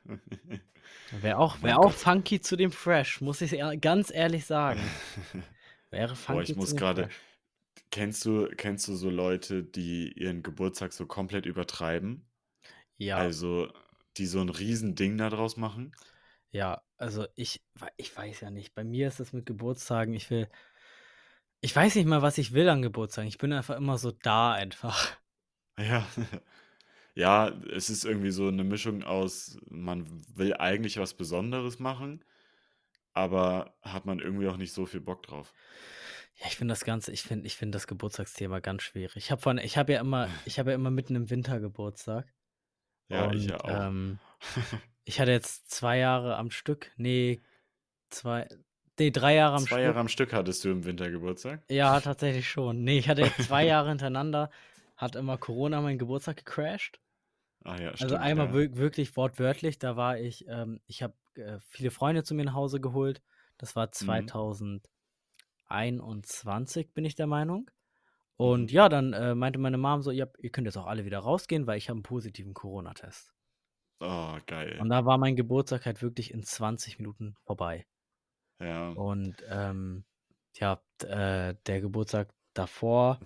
[1.10, 1.94] wäre auch, wär mein auch Gott.
[1.94, 5.00] funky zu dem Fresh, muss ich ehr- ganz ehrlich sagen.
[5.90, 7.24] Wäre Boah, ich funky zu muss dem gerade, Fresh.
[7.92, 12.26] Kennst du, kennst du so Leute, die ihren Geburtstag so komplett übertreiben?
[12.98, 13.70] Ja, Also,
[14.18, 15.96] die so ein Riesending da draus machen?
[16.52, 17.62] ja, also ich,
[17.98, 18.74] ich weiß ja nicht.
[18.76, 20.50] Bei mir ist es mit Geburtstagen, ich will,
[21.62, 23.28] ich weiß nicht mal, was ich will an Geburtstagen.
[23.28, 25.18] Ich bin einfach immer so da einfach.
[25.78, 26.06] Ja.
[27.16, 32.26] Ja, es ist irgendwie so eine Mischung aus, man will eigentlich was Besonderes machen,
[33.14, 35.54] aber hat man irgendwie auch nicht so viel Bock drauf.
[36.38, 39.16] Ja, ich finde das Ganze, ich finde, ich finde das Geburtstagsthema ganz schwierig.
[39.16, 42.34] Ich habe von, ich habe ja immer, ich habe ja immer mitten im Winter Geburtstag.
[43.10, 43.90] Ja, ich Und ja auch.
[43.90, 44.20] ähm,
[45.06, 47.42] ich hatte jetzt zwei Jahre am Stück, nee,
[48.10, 48.50] zwei,
[49.00, 50.00] nee, drei Jahre am Zwei Jahre Stück.
[50.00, 51.62] am Stück hattest du im Winter Geburtstag?
[51.70, 52.84] Ja, tatsächlich schon.
[52.84, 54.50] Nee, ich hatte jetzt zwei Jahre hintereinander,
[54.96, 57.00] hat immer Corona meinen Geburtstag gecrashed.
[57.66, 58.54] Ah ja, Also stimmt, einmal ja.
[58.54, 62.54] wir- wirklich wortwörtlich, da war ich, ähm, ich habe äh, viele Freunde zu mir nach
[62.54, 63.22] Hause geholt.
[63.58, 64.34] Das war Mhm.
[65.68, 67.70] 2021, bin ich der Meinung.
[68.38, 68.68] Und Mhm.
[68.72, 71.68] ja, dann äh, meinte meine Mom so, ihr, ihr könnt jetzt auch alle wieder rausgehen,
[71.68, 73.34] weil ich habe einen positiven Corona-Test.
[74.02, 74.78] Oh, geil.
[74.80, 77.88] Und da war mein Geburtstag halt wirklich in 20 Minuten vorbei.
[78.60, 78.90] Ja.
[78.90, 80.06] Und ähm,
[80.56, 83.20] ja, äh, der Geburtstag davor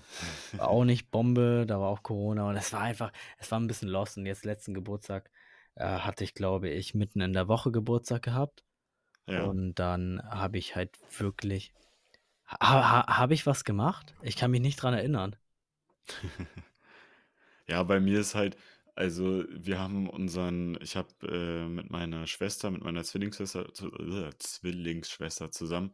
[0.58, 3.68] war auch nicht Bombe, da war auch Corona und es war einfach, es war ein
[3.68, 4.18] bisschen lost.
[4.18, 5.32] Und jetzt letzten Geburtstag
[5.76, 8.64] äh, hatte ich, glaube ich, mitten in der Woche Geburtstag gehabt.
[9.28, 9.44] Ja.
[9.44, 11.74] Und dann habe ich halt wirklich.
[12.52, 14.16] Ha, ha, habe ich was gemacht?
[14.22, 15.36] Ich kann mich nicht dran erinnern.
[17.68, 18.58] Ja, bei mir ist halt,
[18.96, 25.52] also wir haben unseren, ich habe äh, mit meiner Schwester, mit meiner Zwillingsschwester, äh, Zwillingsschwester
[25.52, 25.94] zusammen,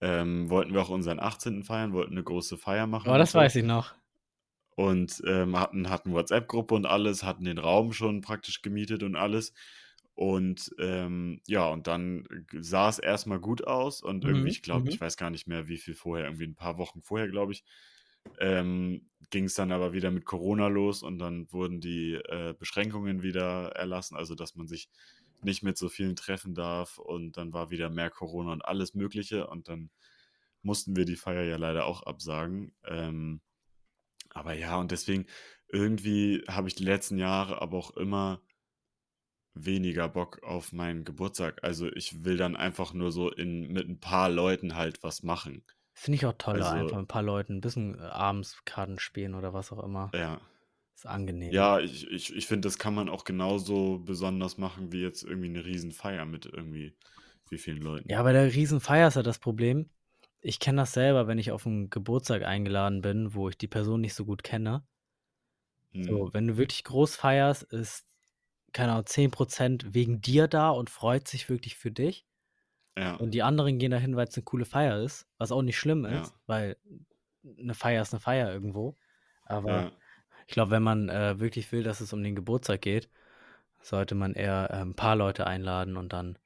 [0.00, 1.64] ähm, wollten wir auch unseren 18.
[1.64, 3.38] feiern, wollten eine große Feier machen Aber und das so.
[3.38, 3.94] weiß ich noch.
[4.74, 9.52] Und ähm, hatten, hatten WhatsApp-Gruppe und alles, hatten den Raum schon praktisch gemietet und alles.
[10.14, 12.28] Und ähm, ja, und dann
[12.60, 14.88] sah es erstmal gut aus und irgendwie, Mhm, ich glaube, mhm.
[14.88, 17.64] ich weiß gar nicht mehr, wie viel vorher, irgendwie ein paar Wochen vorher, glaube ich,
[18.38, 23.22] ähm, ging es dann aber wieder mit Corona los und dann wurden die äh, Beschränkungen
[23.22, 24.90] wieder erlassen, also dass man sich
[25.42, 29.46] nicht mit so vielen treffen darf und dann war wieder mehr Corona und alles Mögliche
[29.48, 29.90] und dann
[30.62, 32.74] mussten wir die Feier ja leider auch absagen.
[32.84, 33.40] Ähm,
[34.30, 35.26] aber ja, und deswegen
[35.68, 38.42] irgendwie habe ich die letzten Jahre aber auch immer
[39.54, 41.62] weniger Bock auf meinen Geburtstag.
[41.62, 45.62] Also ich will dann einfach nur so in, mit ein paar Leuten halt was machen.
[45.94, 48.62] Finde ich auch toll, da Also- einfach mit ein paar Leuten ein bisschen äh, abends
[48.64, 50.10] Karten spielen oder was auch immer.
[50.14, 50.40] Ja.
[50.94, 51.52] Ist angenehm.
[51.52, 55.48] Ja, ich, ich, ich finde, das kann man auch genauso besonders machen wie jetzt irgendwie
[55.48, 56.94] eine Riesenfeier mit irgendwie
[57.50, 58.08] wie vielen Leuten.
[58.10, 59.90] Ja, bei der Riesenfeier ist ja das Problem.
[60.40, 64.00] ich kenne das selber, wenn ich auf 'n Geburtstag eingeladen bin, wo ich die Person
[64.00, 64.84] nicht so gut kenne.
[65.92, 66.04] Mhm.
[66.04, 68.06] So, wenn du wirklich groß feierst, ist,
[68.72, 72.26] keine Ahnung, 10% wegen dir da und freut sich wirklich für dich.
[72.96, 73.18] Ja.
[73.18, 76.32] Und die anderen gehen dahin, weil's 'ne coole Feier ist, was auch nicht schlimm Ja.
[76.32, 76.76] ist, weil
[77.44, 78.96] 'ne Feier ist 'ne Feier irgendwo.
[79.44, 79.92] Aber Ja.
[80.48, 83.10] ich glaube, wenn man, äh, wirklich will, dass es um den Geburtstag geht,
[83.82, 86.38] sollte man eher, ähm, paar Leute einladen und dann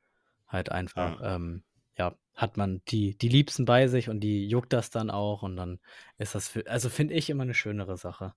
[0.48, 1.22] halt einfach, Ja.
[1.22, 1.64] ähm,
[1.98, 5.56] ja, hat man die die Liebsten bei sich und die juckt das dann auch und
[5.56, 5.80] dann
[6.18, 8.34] ist das für also, finde ich immer 'ne schönere Sache.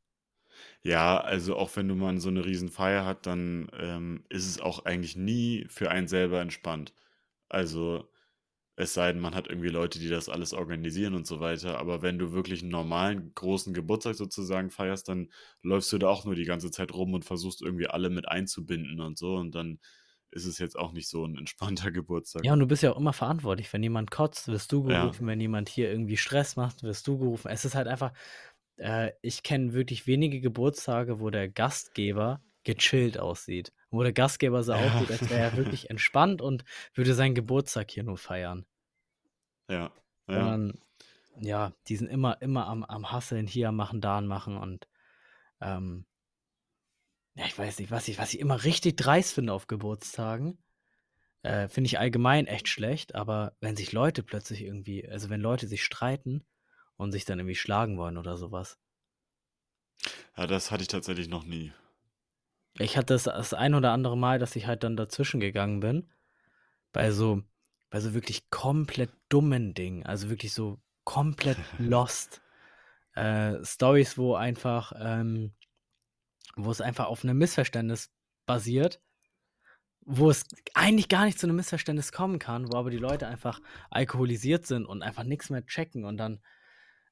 [0.83, 4.85] Ja, also auch wenn du mal so 'ne Riesenfeier hat, dann, ähm, ist es auch
[4.85, 6.93] eigentlich nie für einen selber entspannt.
[7.49, 8.09] Also,
[8.77, 11.79] es sei denn, man hat irgendwie Leute, die das alles organisieren und so weiter.
[11.79, 15.31] Aber wenn du wirklich 'n normalen großen Geburtstag sozusagen feierst, dann
[15.63, 19.01] läufst du da auch nur die ganze Zeit rum und versuchst irgendwie alle mit einzubinden
[19.01, 19.35] und so.
[19.37, 19.79] Und dann
[20.31, 22.45] ist es jetzt auch nicht so 'n entspannter Geburtstag.
[22.45, 23.71] Ja, und du bist ja auch immer verantwortlich.
[23.73, 25.19] Wenn jemand kotzt, wirst du Ja.
[25.21, 25.27] gerufen.
[25.27, 27.49] Wenn jemand hier irgendwie Stress macht, wirst du gerufen.
[27.51, 28.13] Es ist halt einfach
[28.79, 33.73] äh, ich kenne wirklich wenige Geburtstage, wo der Gastgeber gechillt aussieht.
[33.91, 34.77] Wo der Gastgeber so Ja.
[34.77, 38.65] aussieht, als wäre er wirklich entspannt und würde seinen Geburtstag hier nur feiern.
[39.67, 39.91] Ja,
[40.27, 40.55] ja.
[40.55, 40.73] Sondern,
[41.39, 44.87] ja, die sind immer immer am am Hustlen, hier Machen, da Machen und,
[45.61, 46.05] ähm
[47.35, 50.57] ja, ich weiß nicht, was ich was ich immer richtig dreist finde auf Geburtstagen,
[51.43, 55.67] äh, finde ich allgemein echt schlecht, aber wenn sich Leute plötzlich irgendwie also, wenn Leute
[55.67, 56.45] sich streiten
[56.99, 58.75] und sich dann irgendwie schlagen wollen oder so was.
[60.37, 61.71] Ja, das hatte ich tatsächlich noch nie.
[62.77, 66.09] Ich hatte das das ein oder andere Mal, dass ich halt dann dazwischen gegangen bin,
[66.93, 67.43] bei so
[67.91, 72.41] bei so wirklich komplett dummen Dingen, also, wirklich so komplett lost.
[73.15, 75.53] Äh, Storys, wo einfach, ähm
[76.55, 78.11] wo es einfach auf 'nem Missverständnis
[78.45, 79.01] basiert,
[80.05, 83.61] wo es eigentlich gar nicht zu 'nem Missverständnis kommen kann, wo aber die Leute einfach
[83.91, 86.41] alkoholisiert sind und einfach nix mehr checken und dann,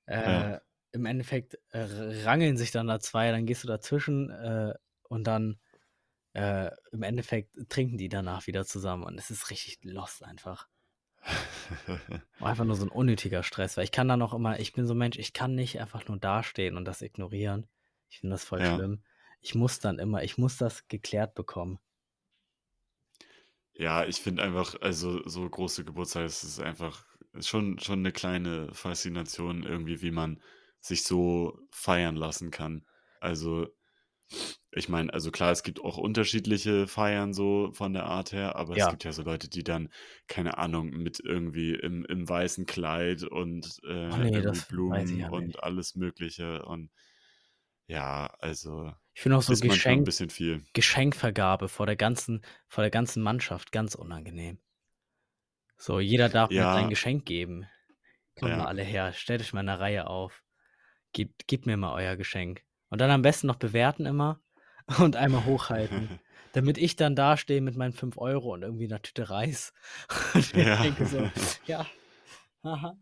[0.08, 0.60] äh, Ja.
[0.93, 1.82] im Endeffekt, äh,
[2.26, 5.60] rangeln sich dann da 2, dann gehst du dazwischen, äh, und dann,
[6.34, 10.67] äh, im Endeffekt trinken die danach wieder zusammen und es ist richtig lost einfach.
[12.39, 14.93] Einfach nur so 'n unnötiger Stress, weil ich kann dann auch immer ich bin so
[14.93, 17.67] 'n Mensch, ich kann nicht einfach nur dastehen und das ignorieren.
[18.10, 18.63] Ich finde das voll Ja.
[18.63, 19.04] schlimm.
[19.41, 21.80] Ich muss dann immer ich muss das geklärt bekommen.
[23.76, 27.06] Ja, ich finde einfach also, so große Geburtstage, das ist einfach
[27.38, 30.41] ist schon schon 'ne kleine Faszination irgendwie, wie man
[30.82, 32.86] sich so feiern lassen kann.
[33.19, 33.67] Also,
[34.71, 38.76] ich meine also, klar, es gibt auch unterschiedliche Feiern so von der Art her, aber
[38.76, 38.89] es Ja.
[38.89, 39.89] gibt ja so Leute, die dann,
[40.28, 45.30] keine Ahnung, mit irgendwie im im weißen Kleid und, äh, Oh ne, ich Blumen ja
[45.30, 45.63] und nicht.
[45.63, 46.91] alles Mögliche und
[47.88, 50.65] ja, also, Ich finde auch so Geschenk bisschen viel.
[50.73, 54.60] Geschenkvergabe vor der ganzen vor der ganzen Mannschaft, ganz unangenehm.
[55.80, 56.90] So, jeder darf mir sein Ja.
[56.90, 57.68] Geschenk geben.
[58.36, 58.68] Kommt mal Ja.
[58.68, 60.44] alle her, stellt euch mal in 'ner Reihe auf.
[61.13, 62.63] Gebt gebt mir mal euer Geschenk.
[62.90, 64.42] Und dann am besten noch bewerten immer
[65.00, 66.13] und einmal hochhalten,
[66.54, 69.74] damit ich dann dastehe mit meinen 5 € und irgendwie 'ner Tüte Reis
[70.36, 70.84] und mir Ja.
[70.84, 71.30] denke so:
[71.66, 71.92] „Ja,
[72.63, 72.98] aha.“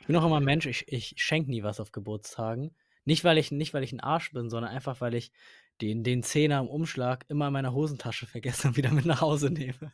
[0.00, 2.76] Ich bin auch immer Mensch, ich ich schenke nie was auf Geburtstagen.
[3.04, 5.32] Nicht, weil ich nicht, weil ich 'n Arsch bin, sondern einfach, weil ich
[5.80, 9.50] den den Zehner im Umschlag immer in meiner Hosentasche vergesse und wieder mit nach Hause
[9.50, 9.92] nehme.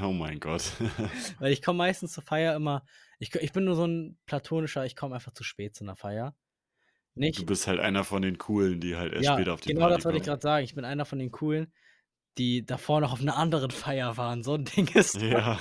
[0.00, 0.72] Oh mein Gott.
[1.38, 2.84] Weil ich komme meistens zur Feier immer
[3.18, 6.36] ich ich bin nur so 'n platonischer ich komme einfach zu spät zu 'ner Feier.
[7.36, 9.70] Du Nicht bist halt einer von den Coolen, die halt erst Ja, später auf die
[9.70, 10.64] genau Party das wollte ich grad sagen.
[10.64, 11.72] Ich bin einer von den Coolen,
[12.38, 14.42] die davor noch auf 'ner anderen Feier waren.
[14.44, 15.20] So 'n Ding ist.
[15.22, 15.58] Ja.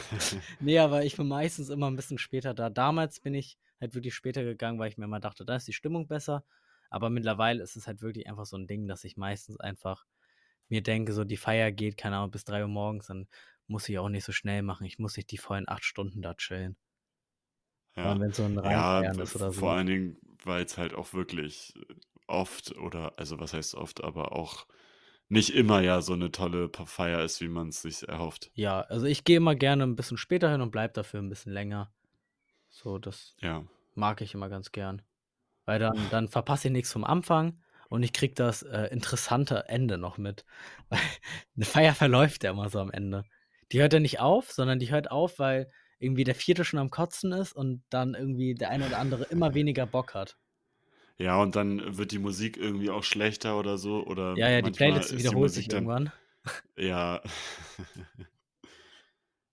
[0.60, 2.70] Ne, aber ich bin meistens immer 'n bisschen später da.
[2.70, 5.74] Damals bin ich halt wirklich später gegangen, weil ich mir immer dachte, da ist die
[5.74, 6.46] Stimmung besser.
[6.92, 10.06] Aber mittlerweile ist es halt wirklich einfach so 'n Ding, dass ich meistens einfach
[10.70, 13.28] mir denke, so die Feier geht, keine Ahnung, bis 3:00 morgens, dann
[13.72, 14.86] muss ich auch nicht so schnell machen.
[14.86, 16.76] Ich muss nicht die vollen 8 Stunden da chillen.
[18.04, 18.20] Vor Ja.
[18.20, 19.76] wenn's so 'n Ja, ist oder vor so.
[19.76, 21.74] allen Dingen, weil's halt auch wirklich
[22.28, 24.66] oft oder also, was heißt oft, aber auch
[25.30, 28.52] nicht immer ja so 'ne tolle Feier ist, wie man's sich erhofft.
[28.58, 31.54] Ja, also, ich gehe immer gerne 'n bisschen später hin und bleibe dafür 'n bisschen
[31.54, 31.94] länger.
[32.70, 33.64] So, das Ja.
[33.96, 35.04] mag ich immer ganz gern.
[35.66, 39.98] Weil dann dann verpasse ich nix vom Anfang und ich kriege das, äh, interessante Ende
[39.98, 40.46] noch mit.
[40.90, 41.00] Weil
[41.56, 43.26] 'ne Feier verläuft ja immer so am Ende.
[43.72, 46.64] Die hört ja nicht auf, sondern die hört auf, weil irgendwie der 4.
[46.64, 50.38] schon am Kotzen ist und dann irgendwie der eine oder andere immer weniger Bock hat.
[51.18, 54.72] Ja, und dann wird die Musik irgendwie auch schlechter oder so oder Ja, ja, die
[54.72, 56.12] Playlist ist die wiederholt sich dann irgendwann.
[56.78, 57.22] ja.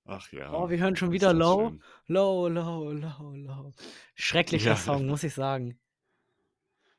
[0.04, 1.72] Ach ja, Oh, wir hören schon wieder „Low“.
[1.72, 1.84] schön.
[2.06, 3.74] „Low, Low, Low, Low“.
[4.14, 4.76] Schrecklicher Ja.
[4.76, 5.78] Song, muss ich sagen.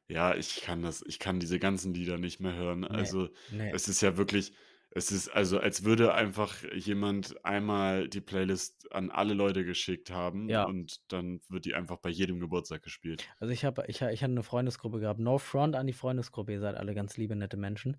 [0.07, 2.83] Ja, ich kann das ich kann diese ganzen Lieder nicht mehr hören.
[2.89, 3.71] Ne, Also, ne.
[3.71, 4.53] es ist ja wirklich
[4.91, 10.49] Es ist also, als würde einfach jemand einmal die Playlist an alle Leute geschickt haben
[10.49, 10.63] Ja.
[10.63, 13.29] und dann wird die einfach bei jedem Geburtstag gespielt.
[13.41, 15.19] Also, ich habe ich ha ich hatte 'ne Freundesgruppe gehabt.
[15.21, 17.97] No front an die Freundesgruppe, ihr seid alle ganz liebe, nette Menschen.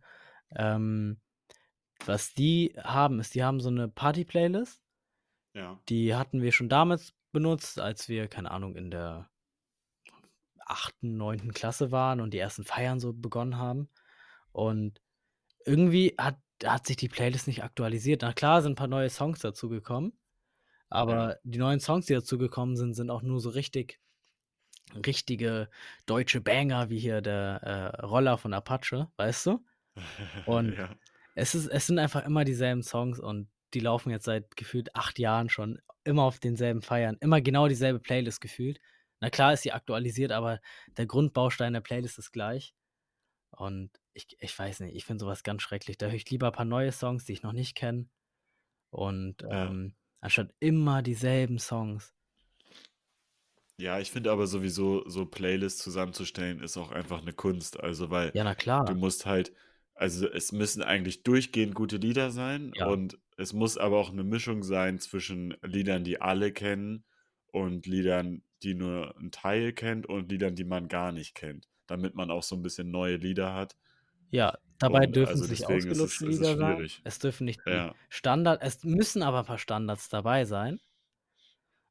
[0.54, 1.20] Ähm,
[2.06, 4.80] was die haben, ist, die haben so 'ne Party-Playlist.
[5.54, 5.80] Ja.
[5.88, 9.30] Die hatten wir schon damals benutzt, als wir, keine Ahnung, in der
[10.66, 11.52] 8., 9.
[11.52, 13.88] Klasse waren und die ersten Feiern so begonnen haben.
[14.52, 15.00] Und
[15.66, 18.22] irgendwie hat hat sich die Playlist nicht aktualisiert.
[18.22, 20.18] Na klar, sind 'n paar neue Songs dazugekommen,
[20.90, 21.40] aber Ja.
[21.44, 23.98] die neuen Songs, die dazugekommen sind, sind auch nur so richtig
[25.06, 25.68] richtige
[26.06, 27.62] deutsche Banger wie hier der,
[28.02, 29.64] äh, „Roller“ von Apache, weißt du?
[30.44, 31.00] Und Ja.
[31.34, 35.18] es ist es sind einfach immer dieselben Songs und die laufen jetzt seit gefühlt 8
[35.20, 38.80] Jahren schon immer auf denselben Feiern, immer genau dieselbe Playlist gefühlt.
[39.20, 40.60] Na klar ist sie aktualisiert, aber
[40.98, 42.74] der Grundbaustein der Playlist ist gleich.
[43.52, 45.98] Und ich ich weiß nicht, ich finde so was ganz schrecklich.
[45.98, 48.08] Da höre ich lieber paar neue Songs, die ich noch nicht kenne
[48.90, 49.72] und, Ja.
[49.72, 52.12] ähm, anstatt immer dieselben Songs.
[53.78, 57.80] Ja, ich finde aber sowieso, so Playlists zusammenzustellen, ist auch einfach 'ne Kunst.
[57.80, 58.84] Also, weil Ja, na klar.
[58.84, 59.54] du musst halt
[59.94, 62.84] also, es müssen eigentlich durchgehend gute Lieder sein Ja.
[62.84, 67.04] und es muss aber auch 'ne Mischung sein zwischen Liedern, die alle kennen
[67.46, 72.14] und Liedern, die nur 'n Teil kennt und Liedern, die man gar nicht kennt, damit
[72.14, 73.76] man auch so 'n bisschen neue Lieder hat.
[74.32, 76.92] Ja, dabei Und, dürfen also, es es ausgelutschte es Lieder sein.
[77.02, 77.94] Es dürfen nicht Ja.
[78.08, 80.80] Standard es müssen aber paar Standards dabei sein.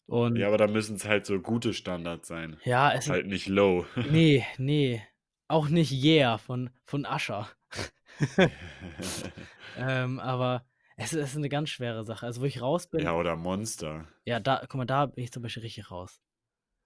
[0.10, 2.58] Und Ja, aber dann müssen's halt so gute Standards sein.
[2.65, 3.86] Ja, es ist Halt nicht Low.
[4.04, 5.02] Ne, ne.
[5.49, 7.49] Auch nicht „Yeah“ von von Usher.
[9.75, 10.65] Ähm, aber
[10.97, 12.25] es ist 'ne ganz schwere Sache.
[12.25, 14.08] Also, wo ich raus bin Ja, oder Monster.
[14.28, 16.17] Ja, da guck mal, da bin ich zum Beispiel richtig raus.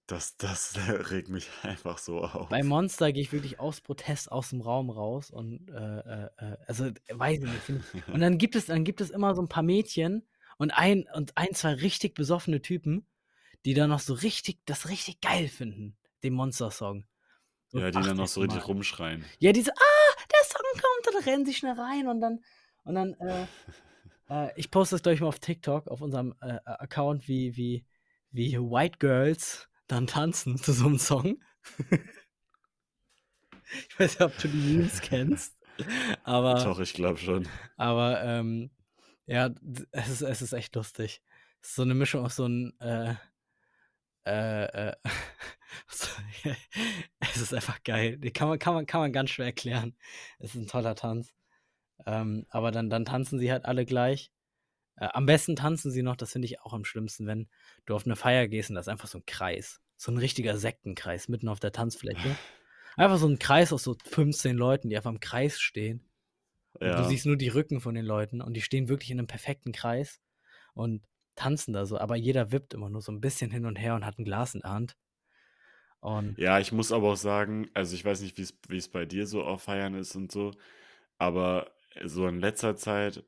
[0.09, 0.75] Das das
[1.11, 2.63] regt mich einfach so Bei auf.
[2.63, 7.39] Monster gehe ich wirklich aus Protest aus'm Raum raus und, äh, äh, äh also, weiß
[7.43, 10.27] ich nicht, ich und dann gibt es dann gibt es immer so 'n paar Mädchen
[10.57, 13.07] und ein und 1, 2 richtig besoffene Typen,
[13.65, 17.05] die dann noch so richtig das richtig geil finden, den Monster-Song.
[17.67, 18.29] So Ja, die dann noch 80.
[18.29, 18.67] so richtig Mal.
[18.67, 19.33] rumschreien.
[19.39, 22.41] Ja, die so: „Ah, der Song kommt!“ Und dann rennen sie schnell rein und dann
[22.85, 23.47] und dann, äh
[24.29, 27.85] äh, ich poste das gleich mal auf TikTok, auf unserem, äh, A Account, wie wie
[28.31, 31.37] wie White Girls dann tanzen zu so 'nem Song.
[33.89, 35.57] Ich weiß nicht, ob du die Memes kennst,
[36.23, 37.47] aber Doch, ich glaube schon.
[37.77, 38.71] aber, ähm,
[39.27, 39.51] ja,
[39.91, 41.21] es ist es ist echt lustig.
[41.61, 43.15] Es ist so 'ne Mischung aus so 'n, äh
[44.25, 44.93] äh, äh
[47.19, 48.17] es ist einfach geil.
[48.17, 49.97] Den kann man kann man kann man ganz schwer erklären.
[50.39, 51.33] Es ist 'n toller Tanz.
[52.07, 54.31] Ähm, aber dann dann tanzen sie halt alle gleich.
[54.97, 57.49] Äh, am besten tanzen sie noch, das finde ich auch am schlimmsten, wenn
[57.87, 60.57] du auf 'ne Feier gehst und da ist einfach so 'n Kreis, so 'n richtiger
[60.57, 62.39] Sektenkreis mitten auf der Tanzfläche.
[62.97, 66.09] Einfach so 'n Kreis aus so 15 Leuten, die einfach im Kreis stehen.
[66.79, 67.05] Und du Ja.
[67.05, 70.21] siehst nur die Rücken von den Leuten und die stehen wirklich in 'nem perfekten Kreis
[70.75, 71.03] und
[71.35, 74.05] tanzen da so, aber jeder wippt immer nur so 'n bisschen hin und her und
[74.05, 74.95] hat 'n Glas in der Hand.
[76.03, 79.27] Und Ja, ich muss aber auch sagen also, ich weiß nicht, wie's wie's bei dir
[79.27, 80.51] so auf Feiern ist und so,
[81.19, 81.71] aber
[82.05, 83.25] so in letzter Zeit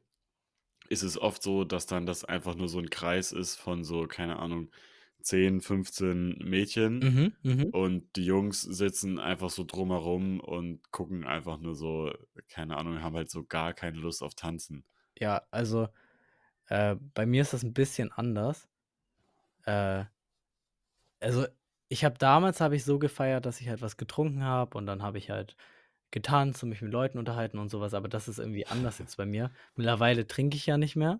[0.89, 4.07] ist es oft so, dass dann das einfach nur so 'n Kreis ist von so,
[4.07, 4.71] keine Ahnung,
[5.21, 7.71] 10, 15 Mädchen Mhm, mhm.
[7.71, 12.13] und die Jungs sitzen einfach so drumherum und gucken einfach nur so,
[12.49, 14.85] keine Ahnung, haben halt so gar keine Lust auf Tanzen.
[15.17, 15.87] Ja, also,
[16.67, 18.69] äh, bei mir ist das 'n bisschen anders.
[19.65, 20.05] Äh
[21.19, 21.47] also,
[21.89, 25.03] ich habe damals habe ich so gefeiert, dass ich halt was getrunken habe und dann
[25.03, 25.55] habe ich halt
[26.11, 29.17] getanzt und mich mit Leuten unterhalten und so was, aber das ist irgendwie anders jetzt
[29.17, 29.51] bei mir.
[29.75, 31.19] Mittlerweile trinke ich ja nicht mehr.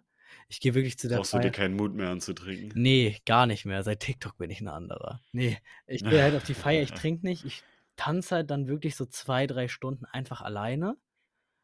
[0.50, 2.78] Ich gehe wirklich zu der Brauchst du dir Feier keinen Mut mehr anzutrinken?
[2.78, 3.84] Ne, gar nicht mehr.
[3.84, 5.22] Seit TikTok bin ich 'n anderer.
[5.32, 7.46] Ne, ich gehe halt auf die Feier, ich trinke nicht.
[7.46, 10.98] Ich tanze halt dann wirklich so 2, 3 Stunden einfach alleine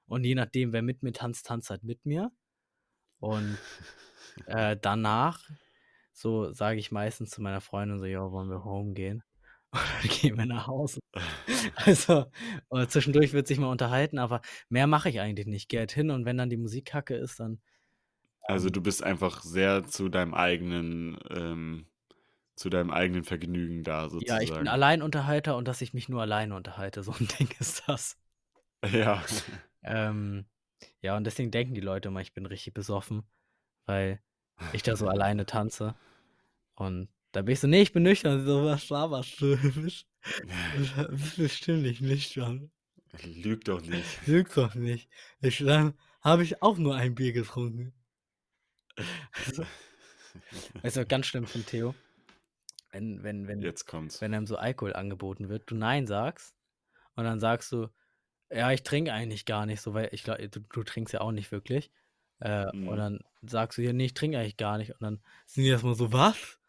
[0.07, 2.31] und je nachdem, wer mit mir tanzt, tanzt halt mit mir.
[3.19, 3.61] Und,
[4.45, 5.49] äh, danach,
[6.13, 9.23] so, sage ich meistens zu meiner Freundin so: „Ja, wollen wir home gehen?“
[9.73, 10.99] Und dann gehen wir nach Hause.
[11.75, 12.27] Also,
[12.89, 15.63] zwischendurch wird sich mal unterhalten, aber mehr mache ich eigentlich nicht.
[15.63, 17.61] Ich gehe halt hin und wenn dann die Musik kacke ist, dann,
[18.47, 21.87] Also, du bist einfach sehr zu deinem eigenen ähm,
[22.55, 24.69] zu deinem eigenen Vergnügen da Ja, ich bin sozusagen.
[24.69, 28.17] Alleinunterhalter und dass ich mich nur alleine unterhalte, so 'n Ding ist das.
[28.85, 29.21] Ja.
[29.83, 30.45] Ähm,
[31.01, 33.23] ja, und deswegen denken die Leute immer, ich bin richtig besoffen,
[33.85, 34.21] weil
[34.71, 35.95] ich da so alleine tanze.
[36.75, 39.57] Und da bin ich so: „Ne, ich bin nüchtern.“ Sie so: „Was laberst du?
[41.37, 42.71] Bestimmt nicht nüchtern.“
[43.23, 44.19] Lüg doch nicht.
[44.25, 45.09] „Lüg doch nicht.“
[45.41, 47.93] Ich „Dann habe ich auch nur ein Bier getrunken.“
[50.81, 51.95] Also du, ganz schlimm von Theo,
[52.91, 54.19] wenn wenn wenn Jetzt kommt's.
[54.19, 56.55] wenn einem so Alkohol angeboten wird, du nein sagst
[57.15, 57.89] und dann sagst du,
[58.51, 61.31] Ja, ich trinke eigentlich gar nicht so, weil ich glaube, du du trinkst ja auch
[61.33, 61.91] nicht wirklich.
[62.41, 62.99] Äh, und Mhm.
[62.99, 65.83] dann sagst du: „Ja, ne, ich trinke eigentlich gar nicht.“ Und dann sind die erst
[65.85, 66.59] mal so: „Was?“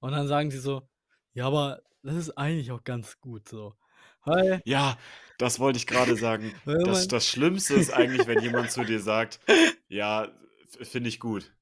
[0.00, 0.90] Und dann sagen sie so:
[1.34, 3.76] „Ja, aber das ist eigentlich auch ganz gut so.“
[4.24, 4.98] Weil Ja,
[5.38, 6.54] das wollte ich grade sagen.
[6.82, 9.40] Das das Schlimmste ist eigentlich, wenn jemand zu dir sagt:
[9.88, 10.32] „Ja,
[10.82, 11.55] finde ich gut.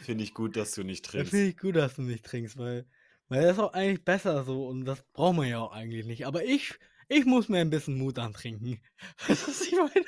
[0.00, 2.56] Finde ich gut, dass du nicht Ja, finde trinkst.“ ich gut, dass du nicht trinkst,
[2.58, 2.86] weil
[3.28, 6.26] weil das ist auch eigentlich besser so und das braucht man ja auch eigentlich nicht.
[6.26, 6.78] Aber ich
[7.08, 8.80] ich muss mir 'n bisschen Mut antrinken.
[9.28, 10.06] Weißt du, was ich meine?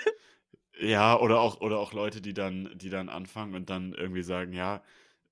[0.78, 4.52] Ja, oder auch oder auch Leute, die dann die dann anfangen und dann irgendwie sagen:
[4.52, 4.82] „Ja,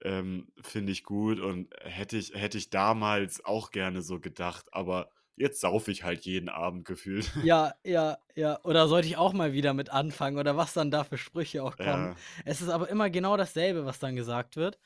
[0.03, 5.11] ähm, finde ich gut und hätte ich hätte ich damals auch gerne so gedacht, aber
[5.37, 8.61] jetzt saufe ich halt jeden Abend gefühlt.“ Ja, ja, ja.
[8.65, 11.79] Oder sollte ich auch mal wieder mit anfangen oder was dann da für Sprüche auch
[11.79, 12.11] kommen.
[12.11, 12.25] Ja.
[12.45, 14.79] Es ist aber immer genau dasselbe, was dann gesagt wird.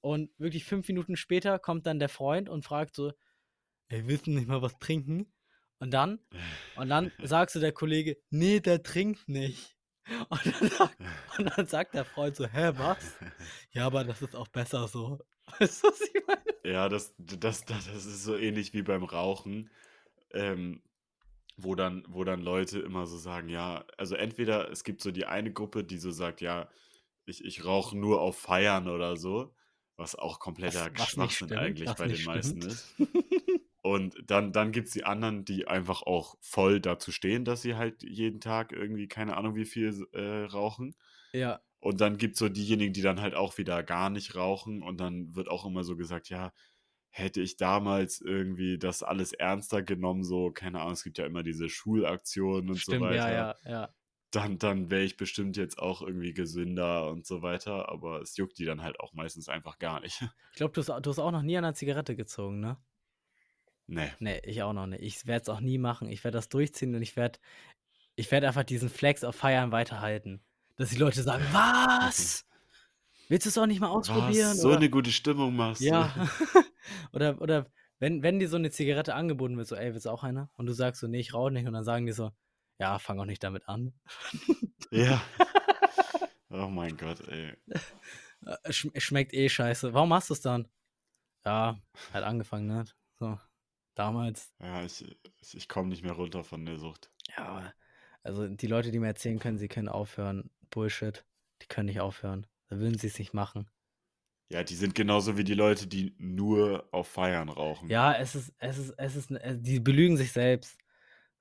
[0.00, 3.12] Und wirklich 5 Minuten später kommt dann der Freund und fragt so:
[3.88, 5.32] „Ey, willst du nicht mal was trinken?“
[5.80, 6.20] Und dann
[6.74, 9.76] und dann sagt so der Kollege: „Ne, der trinkt nicht.“
[10.30, 10.98] Und dann sagt
[11.38, 13.20] und dann sagt der Freund so: „Hä, was?
[13.72, 15.20] Ja, aber das ist auch besser so.“
[15.60, 16.43] Weißt du, was ich meine?
[16.64, 19.70] Ja, das d das das ist so ähnlich wie beim Rauchen,
[20.32, 20.82] ähm,
[21.56, 25.26] wo dann wo dann Leute immer so sagen, ja also entweder es gibt so die
[25.26, 26.70] eine Gruppe, die so sagt: „Ja,
[27.26, 29.54] ich ich rauche nur auf Feiern“ oder so,
[29.96, 32.66] was auch Was kompletter was nicht Schwachsinn stimmt eigentlich was bei den meisten stimmt.
[32.66, 32.88] ist.
[33.82, 38.02] Und dann dann gibt's die anderen, die einfach auch voll dazu stehen, dass sie halt
[38.02, 40.96] jeden Tag irgendwie keine Ahnung wie viel äh, rauchen.
[41.34, 41.62] Ja.
[41.84, 45.34] Und dann gibt's so diejenigen, die dann halt auch wieder gar nicht rauchen und dann
[45.36, 46.52] wird auch immer so gesagt: „Ja,
[47.10, 51.42] hätte ich damals irgendwie das alles ernster genommen“, so, keine Ahnung, es gibt ja immer
[51.44, 53.94] diese Schulaktionen und so Stimmt, ja, weiter, ja, ja.
[54.32, 58.58] dann dann wäre ich bestimmt jetzt auch irgendwie gesünder und so weiter, aber es juckt
[58.58, 60.22] die dann halt auch meistens einfach gar nicht.
[60.52, 62.82] Ich glaube, du hast du hast auch noch nie an 'ner Zigarette gezogen, ne?
[63.88, 64.14] Ne.
[64.18, 65.02] Ne, ich auch noch nicht.
[65.02, 66.08] Ich werde es auch nie machen.
[66.08, 67.38] Ich werde das durchziehen und ich werde
[68.16, 70.44] ich werde einfach diesen Flex auf Feiern weiterhalten,
[70.76, 72.44] dass die Leute sagen: „Was?
[73.28, 76.04] Willst du's auch nicht mal Was, ausprobieren?“ so Oder 'ne gute Stimmung machst du.
[76.04, 76.12] ja.
[77.12, 77.66] Oder oder
[78.00, 80.66] wenn wenn dir so 'ne Zigarette angeboten wird, so: „Ey, willst du auch eine?“ Und
[80.66, 82.32] du sagst so: „Ne, ich rauche nicht.“ Und dann sagen die so:
[82.78, 83.94] „Ja, fang auch nicht damit an.“
[84.90, 85.20] Ja.
[86.50, 87.54] Oh mein Gott, ey.
[88.46, 89.92] Äh, es sch es schmeckt eh scheiße.
[89.94, 90.68] Warum machst du's dann?
[91.46, 92.84] Ja, hat angefangen, ne?
[93.14, 93.38] So,
[93.94, 94.52] damals.
[94.60, 95.04] Ja, ich
[95.40, 97.12] ich ich komme nicht mehr runter von der Sucht.
[97.36, 97.72] Ja,
[98.22, 101.26] also die Leute, die mir erzählen können, sie können aufhören, Bullshit.
[101.62, 102.46] Die können nicht aufhören.
[102.68, 103.70] Dann würden sie's nicht machen.
[104.50, 107.90] Ja, die sind genauso wie die Leute, die nur auf Feiern rauchen.
[107.90, 110.78] Ja, es ist es ist es ist äh, die belügen sich selbst.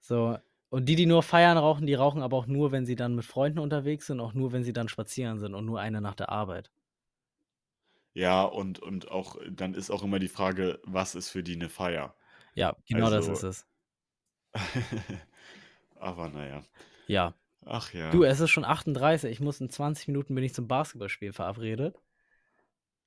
[0.02, 0.38] So,
[0.70, 3.26] und die, die nur feiern rauchen, die rauchen aber auch nur, wenn sie dann mit
[3.26, 6.30] Freunden unterwegs sind, auch nur, wenn sie dann spazieren sind und nur eine nach der
[6.30, 6.72] Arbeit.
[8.16, 11.70] Ja, und und auch dann ist auch immer die Frage, was ist für die 'ne
[11.70, 12.16] Feier?
[12.56, 13.68] Ja, genau das Also ist es.
[15.96, 16.64] aber na ja.
[17.66, 17.72] Ja.
[17.72, 18.30] Ach Du, ja.
[18.30, 21.96] es ist schon 38, ich muss in 20 Minuten bin ich zum Basketballspielen verabredet.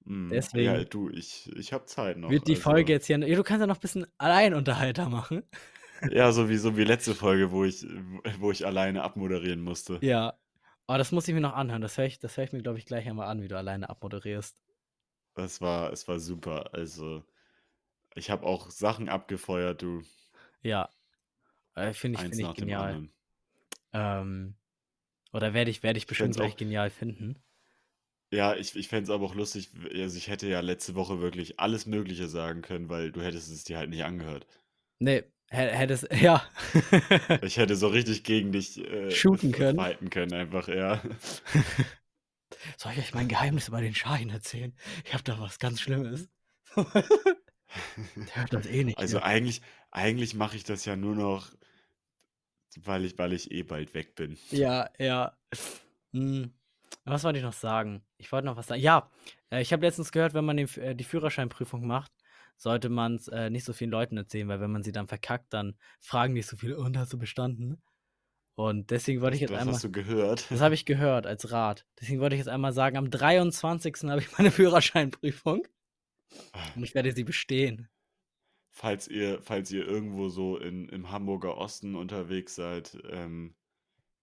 [0.07, 3.37] Ja, Deswegen du, ich ich habe Zeit noch, wird die Folge also jetzt hier ja,
[3.37, 5.43] du kannst ja noch bisschen Alleinunterhalter machen.
[6.11, 7.85] Ja, so wie so wie letzte Folge, wo ich
[8.39, 9.99] wo ich alleine abmoderieren musste.
[10.03, 10.35] Ja.
[10.89, 11.83] Oh, das muss ich mir noch anhören.
[11.83, 13.89] Das höre ich das höre ich mir, glaube ich, gleich einmal an, wie du alleine
[13.89, 14.63] abmoderierst.
[15.35, 16.73] Es war es war super.
[16.73, 17.25] Also,
[18.15, 20.03] ich habe auch Sachen abgefeuert, du.
[20.63, 20.89] Ja.
[21.75, 23.09] Äh, finde ich finde ich genial.
[23.97, 24.57] Ähm,
[25.33, 27.43] oder werde ich werde ich Ich bestimmt es gleich genial finden.
[28.33, 31.59] Ja, ich ich fände es aber auch lustig, also, ich hätte ja letzte Woche wirklich
[31.61, 34.47] alles Mögliche sagen können, weil du hättest es dir halt nicht angehört.
[35.01, 36.43] Ne, hä hättest ja.
[37.43, 39.91] Ich hätte so richtig gegen dich, äh, Shooten können.
[39.91, 41.03] fighten können einfach, ja.
[42.79, 44.75] „Soll ich euch mein Geheimnis über den Schein erzählen?
[45.05, 46.29] Ich habe da was ganz Schlimmes.“
[48.29, 49.21] Der hört das eh nicht Also, hier.
[49.21, 51.51] eigentlich eigentlich mache ich das ja nur noch
[52.85, 54.37] weil ich weil ich eh bald weg bin.
[54.53, 55.37] Ja, ja.
[56.15, 56.55] Hm,
[57.05, 58.05] was wollte ich noch sagen?
[58.19, 58.81] Ich wollte noch was sagen.
[58.83, 59.11] Ja,
[59.51, 62.13] äh, ich habe letztens gehört, wenn man äh, die Führerscheinprüfung macht,
[62.57, 65.79] sollte man's, äh, nicht so vielen Leuten erzählen, weil wenn man sie dann verkackt, dann
[66.01, 67.83] fragen die so viele: „Und, hast du bestanden?“
[68.57, 70.47] Und deswegen wollte ich Das jetzt das hast einmal du gehört?
[70.51, 71.87] das habe ich gehört als Rat.
[72.01, 74.11] Deswegen wollte ich jetzt einmal sagen, am 23.
[74.11, 75.67] habe ich meine Führerscheinprüfung
[76.75, 77.89] und ich werde sie bestehen.
[78.79, 83.57] Falls ihr falls ihr irgendwo so in im Hamburger Osten unterwegs seid, ähm,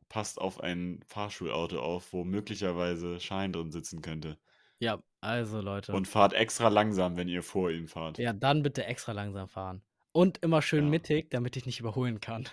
[0.09, 4.39] passt auf ein Fahrschulauto auf, wo möglicherweise Schein drin sitzen könnte.
[4.79, 5.91] Ja, also Leute.
[5.93, 8.19] Und fahrt extra langsam, wenn ihr vor ihm fahrt.
[8.19, 9.83] Ja, dann bitte extra langsam fahren.
[10.11, 10.89] Und immer schön Ja.
[10.89, 12.47] mittig, damit ich nicht überholen kann.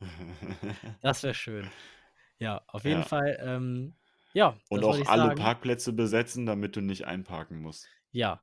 [1.02, 1.70] Das wäre schön.
[2.38, 3.06] Ja, auf jeden Ja.
[3.06, 3.94] Fall, ähm,
[4.32, 5.36] ja, Und auch alle sagen.
[5.36, 7.88] Parkplätze besetzen, damit du nicht einparken musst.
[8.12, 8.42] Ja.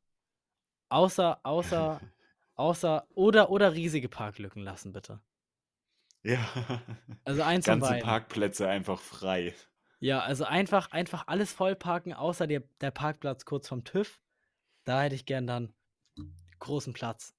[0.90, 2.02] Außer außer
[2.56, 5.22] außer oder oder riesige Parklücken lassen, bitte.
[6.24, 6.40] Ja.
[7.26, 7.98] Also eins Ganze.
[8.00, 9.54] Parkplätze einfach frei.
[10.00, 14.20] Ja, also einfach einfach alles vollparken, außer der der Parkplatz kurz vorm TÜV.
[14.86, 15.74] Da hätte ich gern dann
[16.60, 17.36] großen Platz.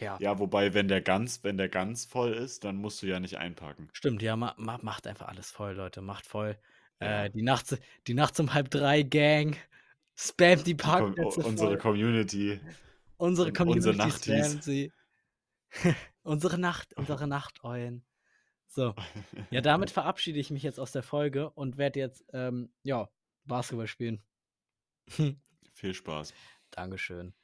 [0.00, 0.20] Ja.
[0.20, 3.38] Ja, wobei, wenn der ganz wenn der ganz voll ist, dann musst du ja nicht
[3.38, 3.92] einparken.
[3.92, 6.58] Stimmt, ja, ma ma macht einfach alles voll, Leute, macht voll.
[7.00, 7.24] Ja.
[7.24, 7.76] Äh, die nachts
[8.06, 9.56] die nachts um 2:30 Gang
[10.16, 11.78] spammt die Die Parkplätze unsere voll.
[11.78, 12.60] Community
[13.18, 14.22] Unsere unsere Community Nachtis.
[14.46, 14.92] spammt sie.
[16.22, 18.04] Unsere Nacht unsere Nachteulen.
[18.68, 18.94] So.
[19.50, 23.10] Ja, damit verabschiede ich mich jetzt aus der Folge und werde jetzt, ähm, ja,
[23.44, 24.22] Basketball spielen.
[25.74, 26.34] Viel Spaß.
[26.70, 27.34] Dankeschön.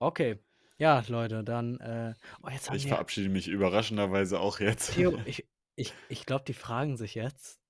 [0.00, 0.38] Okay.
[0.78, 4.92] Ja, Leute, dann, äh oh, jetzt Ich wir verabschiede mich überraschenderweise auch jetzt.
[4.92, 5.46] Theo, ich
[5.76, 7.60] ich ich glaube, die fragen sich jetzt: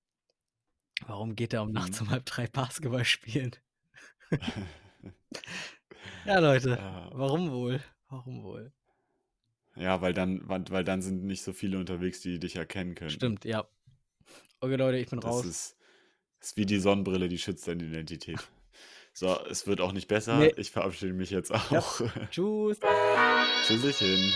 [1.07, 2.07] „Warum geht er um nachts Mhm.
[2.07, 3.55] um 2:30 Basketball spielen?“
[6.27, 7.09] Ja, Leute, Ja.
[7.13, 7.81] warum wohl?
[8.09, 8.73] Warum wohl?
[9.75, 13.13] Ja, weil dann weil weil dann sind nicht so viele unterwegs, die dich erkennen könnten.
[13.15, 13.65] Stimmt, ja.
[14.59, 15.45] Okay, Leute, ich bin Das raus.
[15.45, 15.77] ist
[16.41, 18.39] ist wie die Sonnenbrille, die schützt deine Identität.
[19.13, 20.37] So, es wird auch nicht besser.
[20.37, 20.51] Ne.
[20.57, 21.79] Ich verabschiede mich jetzt Ja.
[21.79, 22.01] auch.
[22.29, 22.79] Tschüss.
[23.65, 24.31] Tschüsschen.